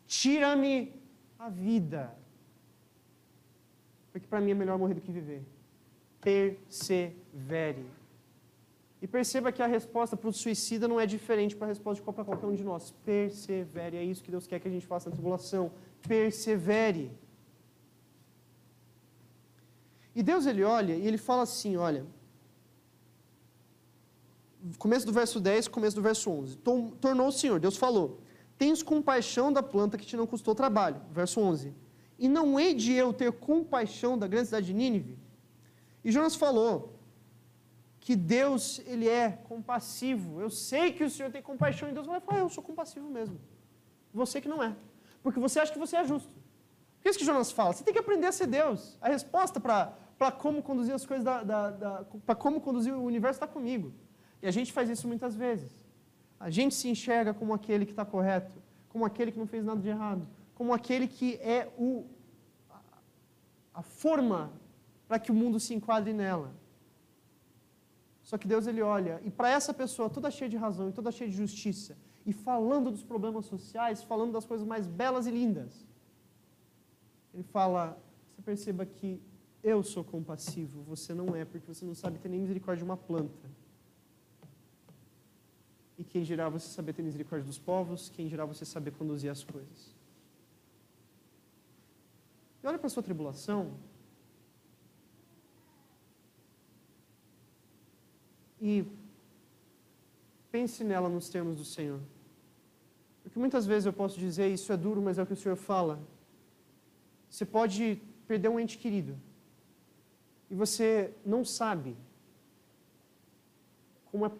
[0.06, 0.94] tira-me
[1.40, 2.14] a vida.
[4.12, 5.44] Porque para mim é melhor morrer do que viver.
[6.20, 7.86] Persevere.
[9.02, 12.24] E perceba que a resposta para o suicida não é diferente para a resposta para
[12.24, 12.92] qualquer um de nós.
[13.04, 13.98] Persevere.
[13.98, 15.72] É isso que Deus quer que a gente faça na tribulação.
[16.08, 17.12] Persevere.
[20.14, 22.06] E Deus ele olha e ele fala assim, olha,
[24.78, 26.58] começo do verso 10, começo do verso 11.
[26.58, 28.22] Tornou o Senhor, Deus falou,
[28.58, 31.02] tens compaixão da planta que te não custou trabalho.
[31.12, 31.74] Verso 11.
[32.18, 35.18] E não hei de eu ter compaixão da grande cidade de Nínive?
[36.04, 37.00] E Jonas falou,
[38.02, 40.42] que Deus ele é compassivo.
[40.42, 43.40] Eu sei que o Senhor tem compaixão e Deus vai falar, eu sou compassivo mesmo.
[44.14, 44.76] Você que não é.
[45.22, 46.30] Porque você acha que você é justo.
[47.02, 48.98] Por isso que Jonas fala, você tem que aprender a ser Deus.
[49.00, 53.38] A resposta para como conduzir as coisas, da, da, da para como conduzir o universo
[53.38, 53.94] está comigo.
[54.42, 55.72] E a gente faz isso muitas vezes.
[56.40, 58.56] A gente se enxerga como aquele que está correto,
[58.90, 62.06] como aquele que não fez nada de errado, como aquele que é o,
[63.74, 64.52] a, forma
[65.08, 66.52] para que o mundo se enquadre nela.
[68.24, 71.12] Só que Deus ele olha, e para essa pessoa toda cheia de razão e toda
[71.12, 75.86] cheia de justiça, e falando dos problemas sociais, falando das coisas mais belas e lindas,
[77.34, 77.98] ele fala:
[78.30, 79.22] você perceba que
[79.64, 82.98] eu sou compassivo, você não é, porque você não sabe ter nem misericórdia de uma
[82.98, 83.61] planta.
[86.02, 89.44] E quem dirá você saber ter misericórdia dos povos, quem dirá você saber conduzir as
[89.44, 89.96] coisas.
[92.62, 93.78] E olha para a sua tribulação,
[98.60, 98.84] e
[100.52, 102.02] pense nela nos termos do Senhor.
[103.22, 105.56] Porque muitas vezes eu posso dizer, isso é duro, mas é o que o Senhor
[105.56, 106.00] fala.
[107.30, 109.16] Você pode perder um ente querido
[110.50, 111.96] e você não sabe
[114.12, 114.32] como é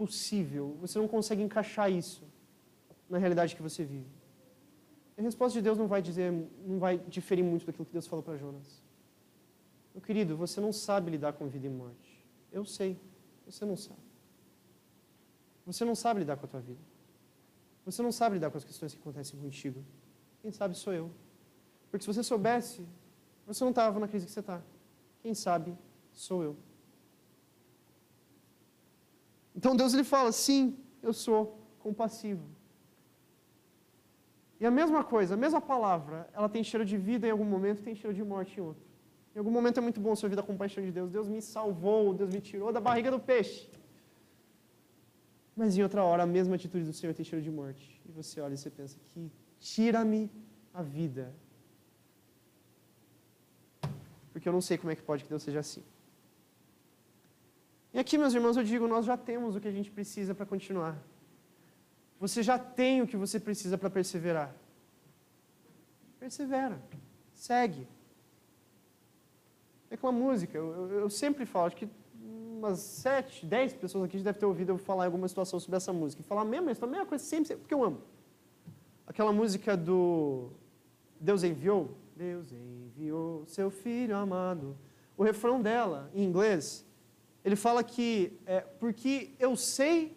[0.00, 2.22] possível, você não consegue encaixar isso
[3.06, 4.08] na realidade que você vive.
[5.18, 6.32] A resposta de Deus não vai dizer,
[6.66, 8.82] não vai diferir muito daquilo que Deus falou para Jonas.
[9.92, 12.26] Meu querido, você não sabe lidar com vida e morte.
[12.50, 12.98] Eu sei.
[13.44, 14.00] Você não sabe.
[15.66, 16.80] Você não sabe lidar com a tua vida.
[17.84, 19.84] Você não sabe lidar com as questões que acontecem contigo.
[20.40, 21.10] Quem sabe sou eu.
[21.90, 22.86] Porque se você soubesse,
[23.46, 24.62] você não estava na crise que você está.
[25.20, 25.76] Quem sabe
[26.10, 26.56] sou eu.
[29.54, 32.46] Então Deus lhe fala: sim, eu sou compassivo.
[34.60, 37.82] E a mesma coisa, a mesma palavra, ela tem cheiro de vida em algum momento
[37.82, 38.84] tem cheiro de morte em outro.
[39.34, 41.10] Em algum momento é muito bom ouvir da compaixão de Deus.
[41.10, 43.70] Deus me salvou, Deus me tirou da barriga do peixe.
[45.56, 48.00] Mas em outra hora, a mesma atitude do Senhor tem cheiro de morte.
[48.06, 50.30] E você olha e você pensa que tira-me
[50.74, 51.34] a vida.
[54.32, 55.82] Porque eu não sei como é que pode que Deus seja assim.
[57.92, 60.46] E aqui, meus irmãos, eu digo, nós já temos o que a gente precisa para
[60.46, 60.96] continuar.
[62.20, 64.54] Você já tem o que você precisa para perseverar.
[66.18, 66.80] Persevera.
[67.34, 67.88] Segue.
[69.90, 71.88] É aquela música, eu, eu, eu sempre falo, acho que
[72.60, 75.76] umas sete, dez pessoas aqui já devem ter ouvido eu falar em alguma situação sobre
[75.78, 76.22] essa música.
[76.22, 78.02] E falar mesmo, é a mesma coisa sempre, porque eu amo.
[79.06, 80.50] Aquela música do
[81.18, 81.96] Deus enviou.
[82.14, 84.76] Deus enviou seu filho amado.
[85.16, 86.86] O refrão dela, em inglês,
[87.44, 90.16] ele fala que é, porque eu sei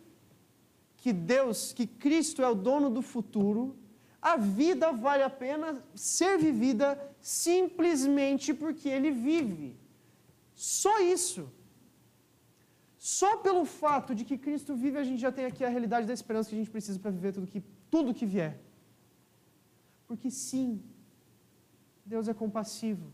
[0.98, 3.76] que Deus, que Cristo é o dono do futuro,
[4.22, 6.88] a vida vale a pena ser vivida
[7.20, 9.76] simplesmente porque ele vive.
[10.54, 11.52] Só isso.
[12.98, 16.14] Só pelo fato de que Cristo vive, a gente já tem aqui a realidade da
[16.14, 17.62] esperança que a gente precisa para viver tudo que,
[17.92, 18.62] tudo que vier.
[20.08, 20.82] Porque sim,
[22.06, 23.12] Deus é compassivo.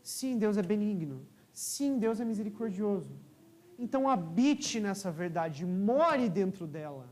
[0.00, 1.26] Sim, Deus é benigno.
[1.52, 3.10] Sim, Deus é misericordioso.
[3.78, 7.08] Então habite nessa verdade, more dentro dela.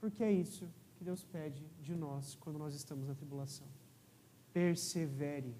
[0.00, 3.66] Porque é isso que Deus pede de nós quando nós estamos na tribulação.
[4.52, 5.54] Persevere.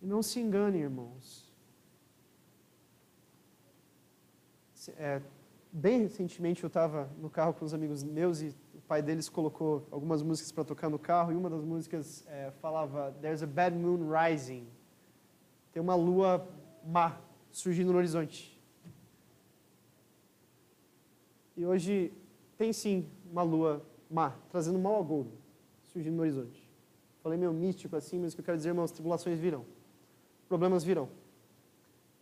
[0.00, 1.52] E não se engane, irmãos.
[4.96, 5.20] É,
[5.72, 9.86] bem recentemente eu estava no carro com os amigos meus e o pai deles colocou
[9.90, 13.76] algumas músicas para tocar no carro e uma das músicas é, falava There's a bad
[13.76, 14.68] moon rising.
[15.76, 16.48] Tem uma lua
[16.82, 17.20] má
[17.52, 18.58] surgindo no horizonte.
[21.54, 22.14] E hoje
[22.56, 25.30] tem sim uma lua má, trazendo mal agouro,
[25.92, 26.66] surgindo no horizonte.
[27.22, 29.66] Falei meio místico assim, mas o que eu quero dizer, irmãos, tribulações virão.
[30.48, 31.10] Problemas virão.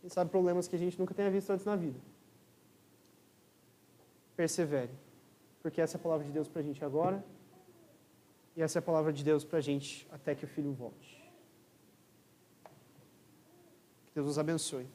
[0.00, 2.00] Quem sabe problemas que a gente nunca tenha visto antes na vida.
[4.34, 4.90] Persevere.
[5.62, 7.24] Porque essa é a palavra de Deus para a gente agora.
[8.56, 11.23] E essa é a palavra de Deus para a gente até que o Filho volte.
[14.14, 14.86] Deus nos abençoe.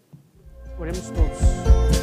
[0.79, 1.98] Oremos todos.